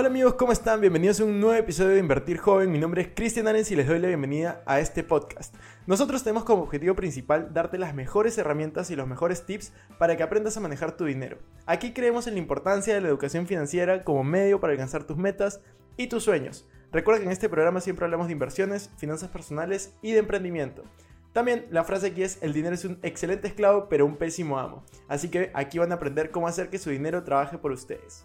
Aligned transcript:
Hola 0.00 0.10
amigos, 0.10 0.34
¿cómo 0.34 0.52
están? 0.52 0.80
Bienvenidos 0.80 1.18
a 1.18 1.24
un 1.24 1.40
nuevo 1.40 1.56
episodio 1.56 1.90
de 1.90 1.98
Invertir 1.98 2.38
Joven. 2.38 2.70
Mi 2.70 2.78
nombre 2.78 3.02
es 3.02 3.08
Cristian 3.16 3.48
Arens 3.48 3.68
y 3.72 3.74
les 3.74 3.88
doy 3.88 3.98
la 3.98 4.06
bienvenida 4.06 4.62
a 4.64 4.78
este 4.78 5.02
podcast. 5.02 5.56
Nosotros 5.88 6.22
tenemos 6.22 6.44
como 6.44 6.62
objetivo 6.62 6.94
principal 6.94 7.52
darte 7.52 7.78
las 7.78 7.96
mejores 7.96 8.38
herramientas 8.38 8.92
y 8.92 8.94
los 8.94 9.08
mejores 9.08 9.44
tips 9.44 9.72
para 9.98 10.16
que 10.16 10.22
aprendas 10.22 10.56
a 10.56 10.60
manejar 10.60 10.96
tu 10.96 11.04
dinero. 11.04 11.38
Aquí 11.66 11.94
creemos 11.94 12.28
en 12.28 12.34
la 12.34 12.38
importancia 12.38 12.94
de 12.94 13.00
la 13.00 13.08
educación 13.08 13.48
financiera 13.48 14.04
como 14.04 14.22
medio 14.22 14.60
para 14.60 14.72
alcanzar 14.72 15.02
tus 15.02 15.16
metas 15.16 15.62
y 15.96 16.06
tus 16.06 16.22
sueños. 16.22 16.68
Recuerda 16.92 17.18
que 17.18 17.26
en 17.26 17.32
este 17.32 17.48
programa 17.48 17.80
siempre 17.80 18.04
hablamos 18.04 18.28
de 18.28 18.34
inversiones, 18.34 18.92
finanzas 18.98 19.30
personales 19.30 19.94
y 20.00 20.12
de 20.12 20.20
emprendimiento. 20.20 20.84
También 21.32 21.66
la 21.70 21.82
frase 21.82 22.06
aquí 22.06 22.22
es, 22.22 22.38
el 22.40 22.52
dinero 22.52 22.76
es 22.76 22.84
un 22.84 23.00
excelente 23.02 23.48
esclavo 23.48 23.88
pero 23.88 24.06
un 24.06 24.16
pésimo 24.16 24.60
amo. 24.60 24.84
Así 25.08 25.28
que 25.28 25.50
aquí 25.54 25.80
van 25.80 25.90
a 25.90 25.96
aprender 25.96 26.30
cómo 26.30 26.46
hacer 26.46 26.70
que 26.70 26.78
su 26.78 26.88
dinero 26.88 27.24
trabaje 27.24 27.58
por 27.58 27.72
ustedes. 27.72 28.24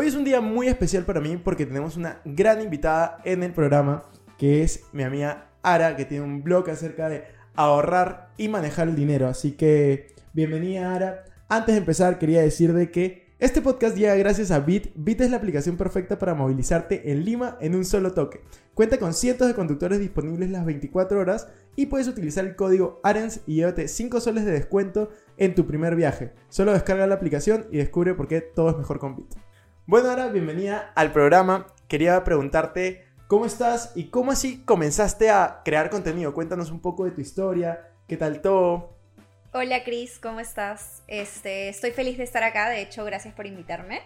Hoy 0.00 0.06
es 0.06 0.14
un 0.14 0.22
día 0.22 0.40
muy 0.40 0.68
especial 0.68 1.04
para 1.04 1.20
mí 1.20 1.36
porque 1.38 1.66
tenemos 1.66 1.96
una 1.96 2.20
gran 2.24 2.62
invitada 2.62 3.18
en 3.24 3.42
el 3.42 3.52
programa 3.52 4.04
que 4.38 4.62
es 4.62 4.84
mi 4.92 5.02
amiga 5.02 5.50
Ara 5.60 5.96
que 5.96 6.04
tiene 6.04 6.22
un 6.22 6.44
blog 6.44 6.70
acerca 6.70 7.08
de 7.08 7.24
ahorrar 7.56 8.30
y 8.36 8.46
manejar 8.46 8.86
el 8.86 8.94
dinero. 8.94 9.26
Así 9.26 9.56
que 9.56 10.14
bienvenida 10.32 10.94
Ara. 10.94 11.24
Antes 11.48 11.74
de 11.74 11.80
empezar 11.80 12.20
quería 12.20 12.42
decir 12.42 12.74
de 12.74 12.92
que 12.92 13.26
este 13.40 13.60
podcast 13.60 13.96
llega 13.96 14.14
gracias 14.14 14.52
a 14.52 14.60
Bit. 14.60 14.92
Bit 14.94 15.22
es 15.22 15.32
la 15.32 15.38
aplicación 15.38 15.76
perfecta 15.76 16.16
para 16.16 16.36
movilizarte 16.36 17.10
en 17.10 17.24
Lima 17.24 17.58
en 17.60 17.74
un 17.74 17.84
solo 17.84 18.12
toque. 18.12 18.42
Cuenta 18.74 18.98
con 18.98 19.12
cientos 19.12 19.48
de 19.48 19.54
conductores 19.54 19.98
disponibles 19.98 20.48
las 20.48 20.64
24 20.64 21.18
horas 21.18 21.48
y 21.74 21.86
puedes 21.86 22.06
utilizar 22.06 22.44
el 22.44 22.54
código 22.54 23.00
ARENS 23.02 23.40
y 23.48 23.56
llévate 23.56 23.88
5 23.88 24.20
soles 24.20 24.44
de 24.44 24.52
descuento 24.52 25.10
en 25.38 25.56
tu 25.56 25.66
primer 25.66 25.96
viaje. 25.96 26.34
Solo 26.50 26.72
descarga 26.72 27.08
la 27.08 27.16
aplicación 27.16 27.66
y 27.72 27.78
descubre 27.78 28.14
por 28.14 28.28
qué 28.28 28.40
todo 28.40 28.70
es 28.70 28.76
mejor 28.76 29.00
con 29.00 29.16
Bit. 29.16 29.47
Bueno, 29.88 30.10
Ara, 30.10 30.28
bienvenida 30.28 30.92
al 30.96 31.12
programa. 31.12 31.66
Quería 31.88 32.22
preguntarte 32.22 33.06
cómo 33.26 33.46
estás 33.46 33.92
y 33.94 34.10
cómo 34.10 34.32
así 34.32 34.62
comenzaste 34.66 35.30
a 35.30 35.62
crear 35.64 35.88
contenido. 35.88 36.34
Cuéntanos 36.34 36.70
un 36.70 36.82
poco 36.82 37.06
de 37.06 37.12
tu 37.12 37.22
historia, 37.22 37.88
qué 38.06 38.18
tal 38.18 38.42
todo. 38.42 38.98
Hola 39.54 39.84
Cris, 39.84 40.18
¿cómo 40.18 40.40
estás? 40.40 41.02
Este, 41.06 41.70
estoy 41.70 41.92
feliz 41.92 42.18
de 42.18 42.24
estar 42.24 42.42
acá, 42.42 42.68
de 42.68 42.82
hecho, 42.82 43.02
gracias 43.06 43.32
por 43.32 43.46
invitarme. 43.46 44.02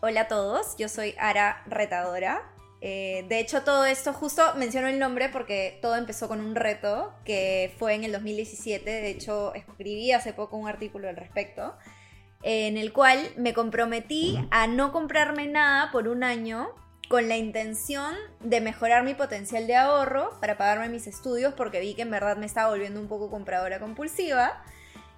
Hola 0.00 0.20
a 0.20 0.28
todos, 0.28 0.76
yo 0.78 0.88
soy 0.88 1.16
Ara 1.18 1.64
Retadora. 1.66 2.48
Eh, 2.80 3.26
de 3.28 3.40
hecho, 3.40 3.64
todo 3.64 3.86
esto, 3.86 4.12
justo 4.12 4.54
menciono 4.54 4.86
el 4.86 5.00
nombre 5.00 5.28
porque 5.28 5.80
todo 5.82 5.96
empezó 5.96 6.28
con 6.28 6.40
un 6.40 6.54
reto 6.54 7.12
que 7.24 7.74
fue 7.80 7.94
en 7.94 8.04
el 8.04 8.12
2017. 8.12 8.88
De 8.88 9.10
hecho, 9.10 9.54
escribí 9.54 10.12
hace 10.12 10.32
poco 10.32 10.56
un 10.56 10.68
artículo 10.68 11.08
al 11.08 11.16
respecto, 11.16 11.74
en 12.42 12.76
el 12.76 12.92
cual 12.92 13.30
me 13.36 13.52
comprometí 13.52 14.38
a 14.50 14.66
no 14.66 14.92
comprarme 14.92 15.46
nada 15.46 15.90
por 15.92 16.08
un 16.08 16.24
año 16.24 16.70
con 17.08 17.28
la 17.28 17.36
intención 17.36 18.14
de 18.38 18.60
mejorar 18.60 19.02
mi 19.02 19.14
potencial 19.14 19.66
de 19.66 19.74
ahorro 19.74 20.38
para 20.40 20.56
pagarme 20.56 20.88
mis 20.88 21.06
estudios 21.08 21.54
porque 21.54 21.80
vi 21.80 21.94
que 21.94 22.02
en 22.02 22.10
verdad 22.10 22.36
me 22.36 22.46
estaba 22.46 22.70
volviendo 22.70 23.00
un 23.00 23.08
poco 23.08 23.30
compradora 23.30 23.80
compulsiva. 23.80 24.62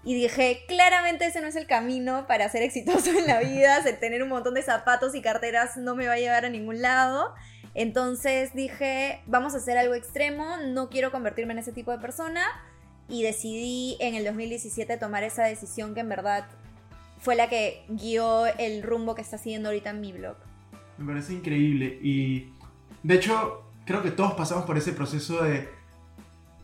Y 0.05 0.15
dije, 0.15 0.65
claramente 0.67 1.27
ese 1.27 1.41
no 1.41 1.47
es 1.47 1.55
el 1.55 1.67
camino 1.67 2.27
para 2.27 2.49
ser 2.49 2.63
exitoso 2.63 3.11
en 3.11 3.27
la 3.27 3.41
vida, 3.41 3.85
tener 4.01 4.23
un 4.23 4.31
montón 4.31 4.55
de 4.55 4.63
zapatos 4.63 5.15
y 5.15 5.23
carteras 5.23 5.77
no 5.77 5.95
me 5.95 6.09
va 6.09 6.15
a 6.15 6.19
llevar 6.19 6.45
a 6.45 6.49
ningún 6.49 6.83
lado. 6.83 7.35
Entonces 7.75 8.53
dije, 8.55 9.23
vamos 9.27 9.55
a 9.55 9.59
hacer 9.59 9.79
algo 9.79 9.95
extremo, 9.95 10.57
no 10.65 10.89
quiero 10.89 11.13
convertirme 11.13 11.53
en 11.53 11.61
ese 11.61 11.73
tipo 11.73 11.93
de 11.93 11.99
persona. 11.99 12.43
Y 13.09 13.23
decidí 13.23 13.97
en 14.01 14.15
el 14.15 14.25
2017 14.25 14.97
tomar 14.97 15.25
esa 15.25 15.45
decisión 15.45 15.95
que 15.95 16.01
en 16.01 16.09
verdad 16.09 16.47
fue 17.23 17.35
la 17.37 17.49
que 17.49 17.85
guió 17.89 18.47
el 18.59 18.83
rumbo 18.83 19.15
que 19.15 19.23
está 19.23 19.39
siguiendo 19.39 19.69
ahorita 19.71 19.91
en 19.91 20.01
mi 20.01 20.13
blog. 20.13 20.37
Me 20.99 21.07
parece 21.07 21.33
increíble 21.33 21.99
y 22.03 22.53
de 23.03 23.15
hecho 23.15 23.63
creo 23.87 24.03
que 24.03 24.11
todos 24.11 24.35
pasamos 24.35 24.65
por 24.65 24.77
ese 24.77 24.93
proceso 24.93 25.43
de 25.43 25.69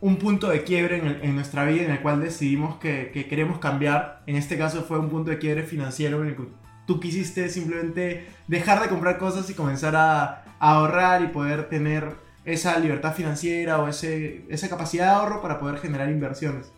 un 0.01 0.17
punto 0.17 0.47
de 0.49 0.63
quiebre 0.63 0.97
en, 0.99 1.07
el- 1.07 1.21
en 1.23 1.35
nuestra 1.35 1.65
vida 1.65 1.83
en 1.83 1.91
el 1.91 2.01
cual 2.01 2.21
decidimos 2.21 2.77
que, 2.77 3.11
que 3.13 3.27
queremos 3.27 3.59
cambiar. 3.59 4.21
En 4.27 4.35
este 4.37 4.57
caso 4.57 4.83
fue 4.83 4.99
un 4.99 5.09
punto 5.09 5.29
de 5.31 5.39
quiebre 5.39 5.63
financiero 5.63 6.21
en 6.21 6.29
el 6.29 6.35
que 6.37 6.43
tú 6.87 6.99
quisiste 6.99 7.49
simplemente 7.49 8.27
dejar 8.47 8.81
de 8.81 8.87
comprar 8.87 9.17
cosas 9.17 9.49
y 9.49 9.53
comenzar 9.53 9.95
a, 9.95 10.43
a 10.59 10.71
ahorrar 10.75 11.21
y 11.23 11.27
poder 11.27 11.67
tener 11.69 12.15
esa 12.45 12.79
libertad 12.79 13.13
financiera 13.13 13.79
o 13.81 13.87
ese, 13.89 14.45
esa 14.49 14.69
capacidad 14.69 15.05
de 15.05 15.11
ahorro 15.11 15.41
para 15.41 15.59
poder 15.59 15.79
generar 15.79 16.09
inversiones. 16.09 16.71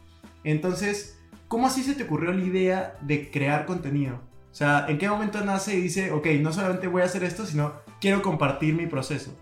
Entonces, 0.43 1.20
¿cómo 1.51 1.67
así 1.67 1.83
se 1.83 1.95
te 1.95 2.03
ocurrió 2.03 2.31
la 2.31 2.45
idea 2.45 2.95
de 3.01 3.29
crear 3.29 3.65
contenido? 3.65 4.21
O 4.51 4.55
sea, 4.55 4.85
¿en 4.87 4.97
qué 4.97 5.09
momento 5.09 5.43
nace 5.43 5.73
y 5.73 5.81
dice, 5.81 6.09
ok, 6.11 6.25
no 6.39 6.53
solamente 6.53 6.87
voy 6.87 7.01
a 7.01 7.05
hacer 7.05 7.25
esto, 7.25 7.45
sino 7.45 7.73
quiero 7.99 8.21
compartir 8.21 8.73
mi 8.73 8.87
proceso? 8.87 9.35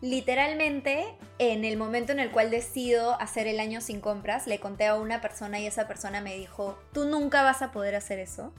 Literalmente, 0.00 1.04
en 1.40 1.64
el 1.64 1.76
momento 1.76 2.12
en 2.12 2.20
el 2.20 2.30
cual 2.30 2.52
decido 2.52 3.20
hacer 3.20 3.48
el 3.48 3.58
año 3.58 3.80
sin 3.80 4.00
compras, 4.00 4.46
le 4.46 4.60
conté 4.60 4.86
a 4.86 4.94
una 4.94 5.20
persona 5.20 5.58
y 5.58 5.66
esa 5.66 5.88
persona 5.88 6.20
me 6.20 6.36
dijo, 6.36 6.78
tú 6.92 7.06
nunca 7.06 7.42
vas 7.42 7.60
a 7.60 7.72
poder 7.72 7.96
hacer 7.96 8.20
eso. 8.20 8.54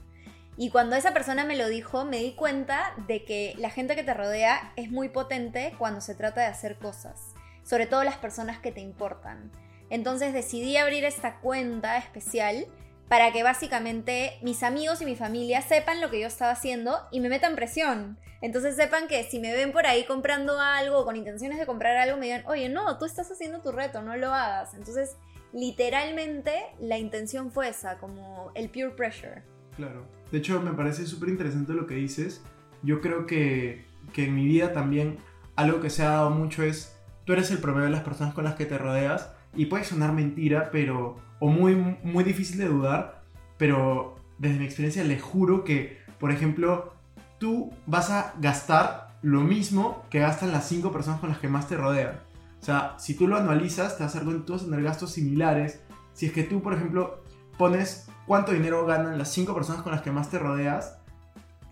Y 0.58 0.68
cuando 0.68 0.94
esa 0.94 1.14
persona 1.14 1.46
me 1.46 1.56
lo 1.56 1.70
dijo, 1.70 2.04
me 2.04 2.18
di 2.18 2.32
cuenta 2.32 2.92
de 3.08 3.24
que 3.24 3.54
la 3.56 3.70
gente 3.70 3.96
que 3.96 4.02
te 4.04 4.12
rodea 4.12 4.74
es 4.76 4.90
muy 4.90 5.08
potente 5.08 5.72
cuando 5.78 6.02
se 6.02 6.14
trata 6.14 6.42
de 6.42 6.48
hacer 6.48 6.76
cosas, 6.76 7.32
sobre 7.62 7.86
todo 7.86 8.04
las 8.04 8.18
personas 8.18 8.58
que 8.58 8.72
te 8.72 8.82
importan. 8.82 9.50
Entonces 9.88 10.34
decidí 10.34 10.76
abrir 10.76 11.06
esta 11.06 11.36
cuenta 11.36 11.96
especial 11.96 12.66
para 13.10 13.32
que 13.32 13.42
básicamente 13.42 14.38
mis 14.40 14.62
amigos 14.62 15.02
y 15.02 15.04
mi 15.04 15.16
familia 15.16 15.62
sepan 15.62 16.00
lo 16.00 16.10
que 16.10 16.20
yo 16.20 16.28
estaba 16.28 16.52
haciendo 16.52 16.96
y 17.10 17.18
me 17.18 17.28
metan 17.28 17.56
presión. 17.56 18.18
Entonces 18.40 18.76
sepan 18.76 19.08
que 19.08 19.24
si 19.24 19.40
me 19.40 19.52
ven 19.52 19.72
por 19.72 19.84
ahí 19.84 20.04
comprando 20.06 20.60
algo 20.60 21.04
con 21.04 21.16
intenciones 21.16 21.58
de 21.58 21.66
comprar 21.66 21.96
algo, 21.96 22.18
me 22.18 22.26
digan, 22.26 22.44
oye, 22.46 22.68
no, 22.68 22.98
tú 22.98 23.06
estás 23.06 23.28
haciendo 23.28 23.62
tu 23.62 23.72
reto, 23.72 24.00
no 24.00 24.16
lo 24.16 24.32
hagas. 24.32 24.74
Entonces, 24.74 25.16
literalmente, 25.52 26.52
la 26.78 26.98
intención 26.98 27.50
fue 27.50 27.70
esa, 27.70 27.98
como 27.98 28.52
el 28.54 28.70
pure 28.70 28.90
pressure. 28.90 29.42
Claro. 29.74 30.06
De 30.30 30.38
hecho, 30.38 30.62
me 30.62 30.70
parece 30.70 31.04
súper 31.04 31.30
interesante 31.30 31.72
lo 31.72 31.88
que 31.88 31.96
dices. 31.96 32.42
Yo 32.84 33.00
creo 33.00 33.26
que, 33.26 33.86
que 34.12 34.26
en 34.26 34.36
mi 34.36 34.44
vida 34.44 34.72
también 34.72 35.18
algo 35.56 35.80
que 35.80 35.90
se 35.90 36.04
ha 36.04 36.10
dado 36.10 36.30
mucho 36.30 36.62
es, 36.62 36.96
tú 37.24 37.32
eres 37.32 37.50
el 37.50 37.58
promedio 37.58 37.86
de 37.86 37.92
las 37.92 38.04
personas 38.04 38.34
con 38.34 38.44
las 38.44 38.54
que 38.54 38.66
te 38.66 38.78
rodeas 38.78 39.32
y 39.56 39.66
puede 39.66 39.82
sonar 39.82 40.12
mentira, 40.12 40.70
pero, 40.70 41.16
o 41.40 41.48
muy, 41.48 41.74
muy 41.74 42.22
difícil 42.22 42.58
de 42.58 42.68
dudar, 42.68 43.24
pero 43.58 44.14
desde 44.38 44.58
mi 44.58 44.64
experiencia 44.64 45.02
les 45.02 45.20
juro 45.20 45.64
que, 45.64 45.98
por 46.20 46.30
ejemplo, 46.30 46.94
tú 47.38 47.72
vas 47.86 48.10
a 48.10 48.34
gastar 48.38 49.18
lo 49.22 49.40
mismo 49.40 50.04
que 50.08 50.20
gastan 50.20 50.52
las 50.52 50.68
cinco 50.68 50.92
personas 50.92 51.20
con 51.20 51.30
las 51.30 51.38
que 51.38 51.48
más 51.48 51.66
te 51.66 51.76
rodean. 51.76 52.20
O 52.60 52.64
sea, 52.64 52.94
si 52.98 53.14
tú 53.14 53.26
lo 53.26 53.36
anualizas, 53.36 53.96
te 53.96 54.04
vas 54.04 54.14
a 54.14 54.20
dar 54.20 54.42
tú 54.42 54.52
vas 54.52 54.62
a 54.62 54.66
tener 54.66 54.82
gastos 54.82 55.12
similares. 55.12 55.80
Si 56.12 56.26
es 56.26 56.32
que 56.32 56.44
tú, 56.44 56.62
por 56.62 56.74
ejemplo, 56.74 57.22
pones 57.58 58.08
cuánto 58.26 58.52
dinero 58.52 58.86
ganan 58.86 59.18
las 59.18 59.32
cinco 59.32 59.54
personas 59.54 59.82
con 59.82 59.92
las 59.92 60.02
que 60.02 60.10
más 60.10 60.30
te 60.30 60.38
rodeas, 60.38 60.98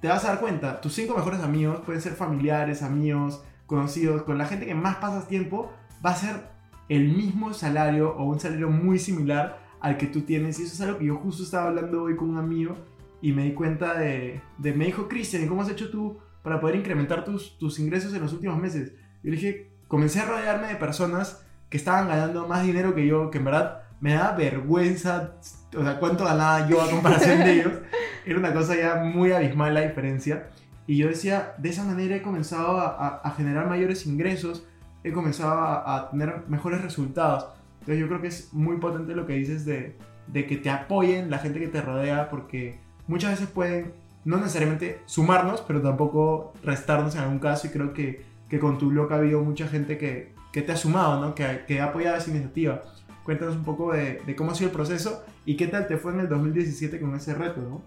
te 0.01 0.09
vas 0.09 0.25
a 0.25 0.29
dar 0.29 0.41
cuenta, 0.41 0.81
tus 0.81 0.95
cinco 0.95 1.15
mejores 1.15 1.41
amigos 1.41 1.81
pueden 1.85 2.01
ser 2.01 2.15
familiares, 2.15 2.83
amigos, 2.83 3.43
conocidos, 3.67 4.23
con 4.23 4.39
la 4.39 4.47
gente 4.47 4.67
que 4.67 4.75
más 4.75 4.97
pasas 4.97 5.29
tiempo, 5.29 5.73
va 6.05 6.11
a 6.11 6.17
ser 6.17 6.49
el 6.89 7.09
mismo 7.09 7.53
salario 7.53 8.15
o 8.17 8.25
un 8.25 8.41
salario 8.41 8.71
muy 8.71 8.99
similar 8.99 9.61
al 9.81 9.97
que 9.97 10.07
tú 10.07 10.23
tienes. 10.23 10.59
Y 10.59 10.63
eso 10.65 10.75
es 10.75 10.81
algo 10.81 10.99
que 10.99 11.07
yo 11.07 11.17
justo 11.17 11.43
estaba 11.43 11.69
hablando 11.69 12.03
hoy 12.05 12.17
con 12.17 12.31
un 12.31 12.39
amigo 12.39 12.77
y 13.21 13.33
me 13.33 13.45
di 13.45 13.53
cuenta 13.53 13.95
de, 13.95 14.41
de 14.59 14.73
me 14.73 14.87
dijo, 14.87 15.09
Cristian, 15.09 15.45
¿y 15.45 15.47
cómo 15.47 15.63
has 15.63 15.69
hecho 15.71 15.91
tú 15.91 16.19
para 16.43 16.61
poder 16.61 16.77
incrementar 16.77 17.25
tus, 17.25 17.59
tus 17.59 17.79
ingresos 17.79 18.15
en 18.15 18.23
los 18.23 18.33
últimos 18.33 18.59
meses? 18.59 18.93
Yo 19.23 19.31
le 19.31 19.37
dije, 19.37 19.71
comencé 19.89 20.21
a 20.21 20.27
rodearme 20.27 20.69
de 20.69 20.77
personas 20.77 21.45
que 21.69 21.77
estaban 21.77 22.09
ganando 22.09 22.47
más 22.49 22.65
dinero 22.65 22.95
que 22.95 23.07
yo, 23.07 23.31
que 23.31 23.39
en 23.39 23.45
verdad 23.45 23.83
me 24.01 24.15
daba 24.15 24.37
vergüenza, 24.37 25.35
o 25.77 25.83
sea, 25.83 25.99
cuánto 25.99 26.25
ganaba 26.25 26.69
yo 26.69 26.81
a 26.81 26.89
comparación 26.91 27.41
de 27.41 27.53
ellos. 27.61 27.73
Era 28.25 28.39
una 28.39 28.53
cosa 28.55 28.77
ya 28.77 28.97
muy 29.03 29.33
abismal 29.33 29.75
la 29.75 29.81
diferencia. 29.83 30.49
Y 30.87 30.97
yo 30.97 31.09
decía, 31.09 31.55
de 31.59 31.69
esa 31.71 31.85
manera 31.85 32.15
he 32.17 32.23
comenzado 32.23 32.79
a, 32.79 32.87
a- 32.89 33.21
a 33.25 33.31
generar 33.33 33.69
mayores 33.69 34.07
ingresos, 34.07 34.67
he 35.05 35.13
comenzado 35.13 35.53
a, 35.53 35.97
a 35.97 36.11
tener 36.11 36.45
mejores 36.49 36.83
resultados. 36.83 37.47
Entonces 37.81 38.01
yo 38.01 38.09
creo 38.09 38.21
que 38.21 38.29
es 38.29 38.53
muy 38.53 38.77
potente 38.77 39.15
lo 39.15 39.27
que 39.27 39.35
dices 39.35 39.65
de, 39.65 39.97
de 40.27 40.47
que 40.47 40.57
te 40.57 40.71
apoyen 40.71 41.31
la 41.31 41.39
gente 41.39 41.61
que 41.61 41.69
te 41.69 41.81
rodea, 41.81 42.29
porque 42.31 42.79
muchas 43.07 43.33
veces 43.33 43.49
pueden 43.49 43.93
no 44.25 44.37
necesariamente 44.37 45.01
sumarnos, 45.07 45.63
pero 45.63 45.81
tampoco 45.81 46.53
restarnos 46.63 47.15
en 47.15 47.23
algún 47.23 47.39
caso. 47.39 47.67
Y 47.67 47.71
creo 47.71 47.93
que, 47.93 48.25
que 48.49 48.59
con 48.59 48.79
tu 48.79 48.91
blog 48.91 49.13
ha 49.13 49.17
habido 49.17 49.41
mucha 49.43 49.69
gente 49.69 49.99
que, 49.99 50.35
que 50.53 50.63
te 50.63 50.73
ha 50.73 50.77
sumado, 50.77 51.21
¿no? 51.21 51.35
que, 51.35 51.65
que 51.67 51.81
ha 51.81 51.87
apoyado 51.87 52.17
esa 52.17 52.31
iniciativa. 52.31 52.83
Cuéntanos 53.25 53.57
un 53.57 53.65
poco 53.65 53.93
de, 53.93 54.21
de 54.27 54.37
cómo 54.37 54.53
ha 54.53 54.55
sido 54.55 54.69
el 54.69 54.75
proceso 54.75 55.25
y 55.45 55.57
qué 55.57 55.67
tal 55.67 55.87
te 55.87 55.99
fue 55.99 56.13
en 56.13 56.21
el 56.21 56.29
2017 56.29 57.01
con 57.01 57.15
ese 57.15 57.35
reto, 57.35 57.61
¿no? 57.61 57.83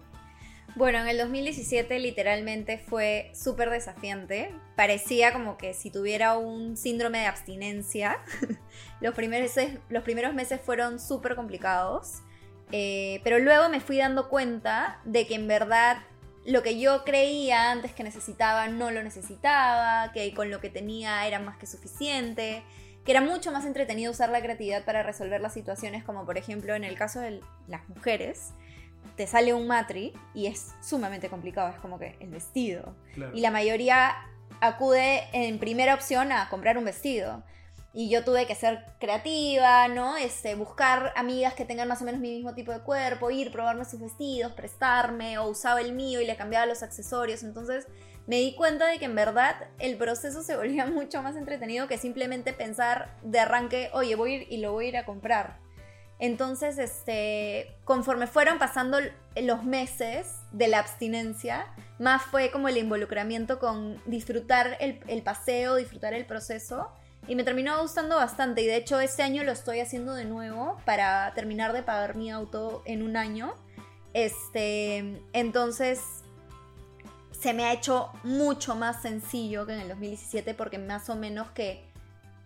Bueno, 0.74 0.98
en 1.00 1.08
el 1.08 1.18
2017 1.18 1.98
literalmente 1.98 2.78
fue 2.78 3.30
súper 3.34 3.68
desafiante. 3.68 4.54
Parecía 4.74 5.32
como 5.32 5.58
que 5.58 5.74
si 5.74 5.90
tuviera 5.90 6.38
un 6.38 6.78
síndrome 6.78 7.18
de 7.18 7.26
abstinencia. 7.26 8.18
los, 9.00 9.14
primeros, 9.14 9.52
los 9.90 10.02
primeros 10.02 10.32
meses 10.32 10.60
fueron 10.64 10.98
súper 10.98 11.36
complicados. 11.36 12.22
Eh, 12.70 13.20
pero 13.22 13.38
luego 13.38 13.68
me 13.68 13.80
fui 13.80 13.98
dando 13.98 14.30
cuenta 14.30 15.00
de 15.04 15.26
que 15.26 15.34
en 15.34 15.46
verdad 15.46 15.98
lo 16.46 16.62
que 16.62 16.80
yo 16.80 17.04
creía 17.04 17.70
antes 17.70 17.92
que 17.92 18.02
necesitaba 18.02 18.68
no 18.68 18.90
lo 18.90 19.02
necesitaba, 19.02 20.10
que 20.12 20.32
con 20.32 20.50
lo 20.50 20.60
que 20.60 20.70
tenía 20.70 21.26
era 21.26 21.38
más 21.38 21.58
que 21.58 21.66
suficiente, 21.66 22.62
que 23.04 23.12
era 23.12 23.20
mucho 23.20 23.52
más 23.52 23.66
entretenido 23.66 24.10
usar 24.10 24.30
la 24.30 24.40
creatividad 24.40 24.86
para 24.86 25.02
resolver 25.02 25.42
las 25.42 25.52
situaciones, 25.52 26.02
como 26.02 26.24
por 26.24 26.38
ejemplo 26.38 26.74
en 26.74 26.84
el 26.84 26.96
caso 26.96 27.20
de 27.20 27.40
las 27.68 27.86
mujeres 27.90 28.54
te 29.16 29.26
sale 29.26 29.52
un 29.54 29.66
matri 29.66 30.12
y 30.34 30.46
es 30.46 30.72
sumamente 30.80 31.28
complicado, 31.28 31.68
es 31.70 31.80
como 31.80 31.98
que 31.98 32.16
el 32.20 32.30
vestido. 32.30 32.94
Claro. 33.14 33.36
Y 33.36 33.40
la 33.40 33.50
mayoría 33.50 34.14
acude 34.60 35.24
en 35.32 35.58
primera 35.58 35.94
opción 35.94 36.32
a 36.32 36.48
comprar 36.48 36.78
un 36.78 36.84
vestido. 36.84 37.42
Y 37.94 38.08
yo 38.08 38.24
tuve 38.24 38.46
que 38.46 38.54
ser 38.54 38.86
creativa, 38.98 39.86
¿no? 39.88 40.16
Este, 40.16 40.54
buscar 40.54 41.12
amigas 41.14 41.52
que 41.52 41.66
tengan 41.66 41.88
más 41.88 42.00
o 42.00 42.06
menos 42.06 42.22
mi 42.22 42.30
mismo 42.30 42.54
tipo 42.54 42.72
de 42.72 42.80
cuerpo, 42.80 43.30
ir, 43.30 43.52
probarme 43.52 43.84
sus 43.84 44.00
vestidos, 44.00 44.52
prestarme, 44.52 45.36
o 45.36 45.48
usaba 45.48 45.82
el 45.82 45.92
mío 45.92 46.22
y 46.22 46.26
le 46.26 46.36
cambiaba 46.36 46.64
los 46.64 46.82
accesorios. 46.82 47.42
Entonces 47.42 47.86
me 48.26 48.36
di 48.36 48.54
cuenta 48.54 48.86
de 48.86 48.98
que 48.98 49.04
en 49.04 49.14
verdad 49.14 49.56
el 49.78 49.98
proceso 49.98 50.42
se 50.42 50.56
volvía 50.56 50.86
mucho 50.86 51.22
más 51.22 51.36
entretenido 51.36 51.86
que 51.86 51.98
simplemente 51.98 52.54
pensar 52.54 53.14
de 53.22 53.40
arranque, 53.40 53.90
oye, 53.92 54.14
voy 54.14 54.32
a 54.32 54.36
ir 54.36 54.46
y 54.50 54.58
lo 54.58 54.72
voy 54.72 54.86
a 54.86 54.88
ir 54.88 54.96
a 54.96 55.04
comprar. 55.04 55.58
Entonces, 56.22 56.78
este, 56.78 57.74
conforme 57.84 58.28
fueron 58.28 58.60
pasando 58.60 58.98
los 59.34 59.64
meses 59.64 60.36
de 60.52 60.68
la 60.68 60.78
abstinencia, 60.78 61.66
más 61.98 62.22
fue 62.22 62.52
como 62.52 62.68
el 62.68 62.76
involucramiento 62.76 63.58
con 63.58 64.00
disfrutar 64.06 64.76
el, 64.78 65.22
paseo, 65.22 65.74
disfrutar 65.74 66.14
el 66.14 66.24
proceso. 66.24 66.92
Y 67.26 67.34
me 67.34 67.42
terminó 67.42 67.76
gustando 67.82 68.14
bastante. 68.14 68.62
Y 68.62 68.66
de 68.68 68.76
hecho, 68.76 69.00
este 69.00 69.24
año 69.24 69.42
lo 69.42 69.50
estoy 69.50 69.80
haciendo 69.80 70.14
de 70.14 70.24
nuevo 70.24 70.80
para 70.84 71.34
terminar 71.34 71.72
de 71.72 71.82
pagar 71.82 72.14
mi 72.14 72.30
auto 72.30 72.84
en 72.84 73.02
un 73.02 73.16
año. 73.16 73.54
Este, 74.14 75.20
entonces, 75.32 75.98
se 77.32 77.52
me 77.52 77.64
ha 77.64 77.72
hecho 77.72 78.12
mucho 78.22 78.76
más 78.76 79.02
sencillo 79.02 79.66
que 79.66 79.72
en 79.72 79.80
el 79.80 79.88
2017 79.88 80.54
porque 80.54 80.78
más 80.78 81.10
o 81.10 81.16
menos 81.16 81.50
que 81.50 81.84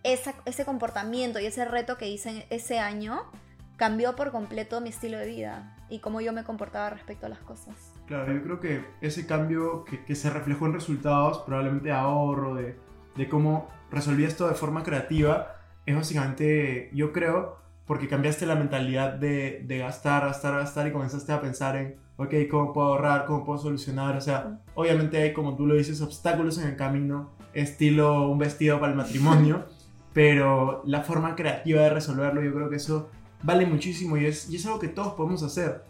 ese 0.01 0.65
comportamiento 0.65 1.39
y 1.39 1.45
ese 1.45 1.63
reto 1.63 1.99
que 1.99 2.07
hice 2.07 2.47
ese 2.49 2.79
año 2.79 3.29
cambió 3.77 4.15
por 4.15 4.31
completo 4.31 4.81
mi 4.81 4.89
estilo 4.89 5.17
de 5.17 5.27
vida 5.27 5.75
y 5.89 5.99
cómo 5.99 6.19
yo 6.19 6.33
me 6.33 6.43
comportaba 6.43 6.89
respecto 6.89 7.27
a 7.27 7.29
las 7.29 7.39
cosas. 7.39 7.93
Claro, 8.07 8.33
yo 8.33 8.43
creo 8.43 8.59
que 8.59 8.85
ese 9.01 9.25
cambio 9.25 9.85
que, 9.85 10.03
que 10.03 10.15
se 10.15 10.29
reflejó 10.29 10.65
en 10.65 10.73
resultados, 10.73 11.39
probablemente 11.45 11.91
ahorro, 11.91 12.55
de, 12.55 12.77
de 13.15 13.29
cómo 13.29 13.69
resolví 13.91 14.25
esto 14.25 14.47
de 14.47 14.55
forma 14.55 14.83
creativa, 14.83 15.55
es 15.85 15.95
básicamente, 15.95 16.89
yo 16.93 17.13
creo, 17.13 17.57
porque 17.85 18.07
cambiaste 18.07 18.45
la 18.45 18.55
mentalidad 18.55 19.13
de, 19.13 19.63
de 19.65 19.77
gastar, 19.77 20.25
gastar, 20.25 20.55
gastar 20.55 20.87
y 20.87 20.91
comenzaste 20.91 21.31
a 21.31 21.39
pensar 21.39 21.77
en, 21.77 21.95
ok, 22.17 22.33
¿cómo 22.49 22.73
puedo 22.73 22.87
ahorrar? 22.87 23.25
¿Cómo 23.25 23.45
puedo 23.45 23.59
solucionar? 23.59 24.17
O 24.17 24.21
sea, 24.21 24.59
obviamente 24.75 25.21
hay, 25.21 25.33
como 25.33 25.55
tú 25.55 25.65
lo 25.65 25.75
dices, 25.75 26.01
obstáculos 26.01 26.57
en 26.57 26.67
el 26.67 26.75
camino, 26.75 27.31
estilo 27.53 28.29
un 28.29 28.39
vestido 28.39 28.79
para 28.79 28.91
el 28.91 28.97
matrimonio, 28.97 29.65
pero 30.13 30.81
la 30.85 31.03
forma 31.03 31.35
creativa 31.35 31.81
de 31.81 31.91
resolverlo, 31.91 32.41
yo 32.41 32.53
creo 32.53 32.69
que 32.69 32.75
eso 32.77 33.09
vale 33.43 33.65
muchísimo 33.65 34.17
y 34.17 34.25
es, 34.25 34.49
y 34.49 34.55
es 34.55 34.65
algo 34.65 34.79
que 34.79 34.87
todos 34.87 35.13
podemos 35.13 35.43
hacer. 35.43 35.83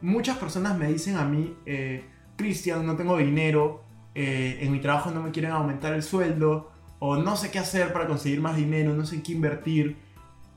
Muchas 0.00 0.36
personas 0.38 0.76
me 0.78 0.88
dicen 0.88 1.16
a 1.16 1.24
mí, 1.24 1.54
eh, 1.66 2.04
Cristian, 2.36 2.84
no 2.86 2.96
tengo 2.96 3.16
dinero, 3.16 3.82
eh, 4.14 4.58
en 4.60 4.72
mi 4.72 4.80
trabajo 4.80 5.10
no 5.10 5.22
me 5.22 5.30
quieren 5.30 5.52
aumentar 5.52 5.94
el 5.94 6.02
sueldo, 6.02 6.70
o 6.98 7.16
no 7.16 7.36
sé 7.36 7.50
qué 7.50 7.58
hacer 7.58 7.92
para 7.92 8.06
conseguir 8.06 8.40
más 8.40 8.56
dinero, 8.56 8.94
no 8.94 9.04
sé 9.06 9.16
en 9.16 9.22
qué 9.22 9.32
invertir. 9.32 9.96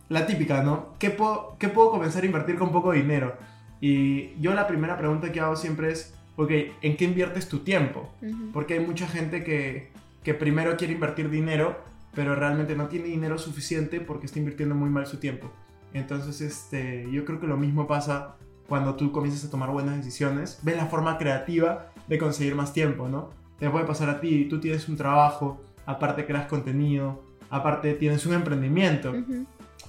La 0.09 0.25
típica, 0.25 0.63
¿no? 0.63 0.93
¿Qué 0.99 1.09
puedo, 1.09 1.57
¿Qué 1.59 1.67
puedo 1.67 1.91
comenzar 1.91 2.23
a 2.23 2.25
invertir 2.25 2.55
con 2.55 2.71
poco 2.71 2.93
dinero? 2.93 3.35
Y 3.81 4.39
yo 4.39 4.53
la 4.53 4.65
primera 4.65 4.97
pregunta 4.97 5.31
que 5.33 5.41
hago 5.41 5.57
siempre 5.57 5.91
es, 5.91 6.13
ok, 6.37 6.51
¿en 6.81 6.95
qué 6.95 7.03
inviertes 7.03 7.49
tu 7.49 7.59
tiempo? 7.59 8.09
Uh 8.21 8.25
-huh. 8.25 8.51
Porque 8.53 8.75
hay 8.75 8.79
mucha 8.79 9.05
gente 9.07 9.43
que, 9.43 9.91
que 10.23 10.33
primero 10.33 10.77
quiere 10.77 10.93
invertir 10.93 11.29
dinero, 11.29 11.77
pero 12.15 12.35
realmente 12.35 12.75
no 12.75 12.87
tiene 12.87 13.07
dinero 13.07 13.37
suficiente 13.37 13.99
porque 13.99 14.27
está 14.27 14.39
invirtiendo 14.39 14.75
muy 14.75 14.89
mal 14.89 15.05
su 15.05 15.17
tiempo. 15.17 15.51
Entonces, 15.93 16.41
este, 16.41 17.09
yo 17.11 17.25
creo 17.25 17.39
que 17.39 17.47
lo 17.47 17.57
mismo 17.57 17.87
pasa 17.87 18.35
cuando 18.67 18.95
tú 18.95 19.11
comienzas 19.11 19.45
a 19.45 19.49
tomar 19.51 19.71
buenas 19.71 19.97
decisiones. 19.97 20.59
Ves 20.63 20.77
la 20.77 20.87
forma 20.87 21.17
creativa 21.17 21.91
de 22.07 22.17
conseguir 22.17 22.55
más 22.55 22.73
tiempo, 22.73 23.07
¿no? 23.07 23.29
Te 23.59 23.69
puede 23.69 23.85
pasar 23.85 24.09
a 24.09 24.19
ti, 24.19 24.45
tú 24.45 24.59
tienes 24.59 24.87
un 24.87 24.97
trabajo, 24.97 25.61
aparte 25.85 26.25
creas 26.25 26.47
contenido, 26.47 27.23
aparte 27.49 27.93
tienes 27.93 28.25
un 28.25 28.33
emprendimiento. 28.33 29.11
Uh 29.11 29.15
-huh. 29.15 29.45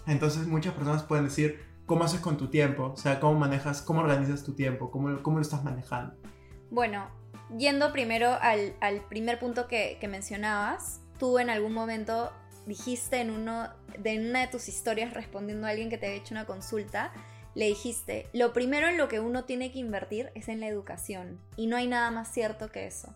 Entonces, 0.07 0.47
muchas 0.47 0.73
personas 0.75 1.03
pueden 1.03 1.27
decir, 1.27 1.61
¿cómo 1.85 2.05
haces 2.05 2.21
con 2.21 2.37
tu 2.37 2.49
tiempo? 2.49 2.93
O 2.95 2.97
sea, 2.97 3.21
¿cómo 3.21 3.39
manejas, 3.39 3.83
cómo 3.83 4.01
organizas 4.01 4.45
tu 4.45 4.55
tiempo? 4.55 4.91
¿Cómo, 4.91 5.23
cómo 5.23 5.37
lo 5.39 5.43
estás 5.43 5.65
manejando? 5.65 6.15
Bueno, 6.71 7.09
yendo 7.57 7.93
primero 7.93 8.31
al, 8.41 8.75
al 8.81 9.01
primer 9.09 9.39
punto 9.39 9.67
que, 9.69 9.99
que 10.01 10.09
mencionabas, 10.09 11.01
tú 11.19 11.39
en 11.39 11.51
algún 11.51 11.73
momento 11.73 12.31
dijiste 12.69 13.21
en, 13.21 13.31
uno, 13.31 13.69
de, 13.99 14.19
una 14.19 14.43
de 14.43 14.47
tus 14.49 14.69
historias 14.69 15.15
respondiendo 15.15 15.67
a 15.67 15.71
alguien 15.71 15.91
que 15.91 15.99
te 15.99 16.07
había 16.07 16.19
hecho 16.19 16.35
una 16.35 16.45
consulta, 16.45 17.13
le 17.55 17.67
dijiste, 17.67 18.29
lo 18.33 18.53
primero 18.53 18.87
en 18.87 18.99
lo 18.99 19.09
que 19.09 19.19
uno 19.19 19.45
tiene 19.45 19.73
que 19.73 19.79
invertir 19.81 20.31
es 20.35 20.49
en 20.49 20.61
la 20.61 20.69
educación. 20.69 21.41
Y 21.57 21.67
no 21.67 21.77
hay 21.77 21.89
nada 21.89 22.11
más 22.11 22.33
cierto 22.33 22.71
que 22.71 22.87
eso. 22.87 23.13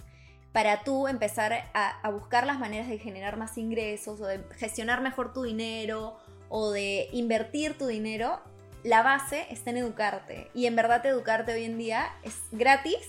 Para 0.53 0.83
tú 0.83 1.07
empezar 1.07 1.71
a, 1.75 2.11
buscar 2.11 2.47
las 2.47 2.59
maneras 2.59 2.89
de 2.89 2.99
generar 2.99 3.37
más 3.37 3.57
ingresos 3.57 4.21
o 4.21 4.27
de 4.27 4.41
gestionar 4.57 5.01
mejor 5.01 5.33
tu 5.33 5.45
dinero 5.45 6.19
o 6.49 6.71
de 6.71 7.09
invertir 7.13 7.79
tu 7.79 7.87
dinero, 7.87 8.41
la 8.83 9.03
base 9.03 9.47
está 9.51 9.71
en 9.71 9.77
educarte. 9.77 10.51
Y 10.55 10.67
en 10.67 10.77
verdad 10.77 11.07
educarte 11.07 11.53
hoy 11.53 11.65
en 11.65 11.79
día 11.79 12.11
es 12.23 12.35
gratis, 12.51 13.09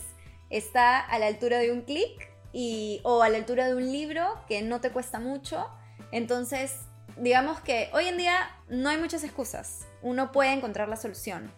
está 0.50 1.00
a 1.00 1.20
la 1.20 1.28
altura 1.28 1.58
de 1.58 1.72
un 1.72 1.82
clic 1.82 2.30
o 3.04 3.24
a 3.24 3.30
la 3.30 3.38
altura 3.38 3.66
de 3.66 3.76
un 3.76 3.92
libro 3.92 4.26
que 4.48 4.62
no 4.62 4.82
te 4.82 4.92
cuesta 4.92 5.20
mucho. 5.20 5.68
Entonces, 6.14 6.76
digamos 7.18 7.60
que 7.62 7.90
hoy 7.92 8.06
en 8.06 8.18
día 8.18 8.38
no 8.70 8.90
hay 8.90 9.00
muchas 9.00 9.24
excusas. 9.24 9.88
Uno 10.04 10.32
puede 10.32 10.54
encontrar 10.54 10.88
la 10.88 10.96
solución. 10.96 11.52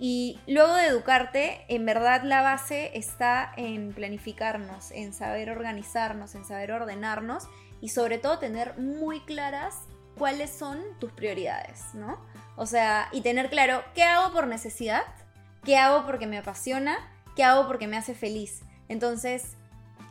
Y 0.00 0.40
luego 0.48 0.74
de 0.74 0.86
educarte, 0.86 1.64
en 1.68 1.86
verdad 1.86 2.24
la 2.24 2.42
base 2.42 2.90
está 2.98 3.52
en 3.56 3.92
planificarnos, 3.92 4.90
en 4.90 5.12
saber 5.12 5.48
organizarnos, 5.48 6.34
en 6.34 6.44
saber 6.44 6.72
ordenarnos 6.72 7.44
y 7.80 7.90
sobre 7.90 8.18
todo 8.18 8.40
tener 8.40 8.76
muy 8.78 9.20
claras 9.20 9.76
cuáles 10.18 10.50
son 10.50 10.80
tus 10.98 11.12
prioridades, 11.12 11.94
¿no? 11.94 12.18
O 12.56 12.66
sea, 12.66 13.08
y 13.12 13.20
tener 13.20 13.48
claro 13.48 13.84
qué 13.94 14.02
hago 14.02 14.32
por 14.32 14.48
necesidad, 14.48 15.04
qué 15.62 15.76
hago 15.78 16.04
porque 16.04 16.26
me 16.26 16.38
apasiona, 16.38 16.96
qué 17.36 17.44
hago 17.44 17.68
porque 17.68 17.86
me 17.86 17.96
hace 17.96 18.16
feliz. 18.16 18.62
Entonces, 18.88 19.56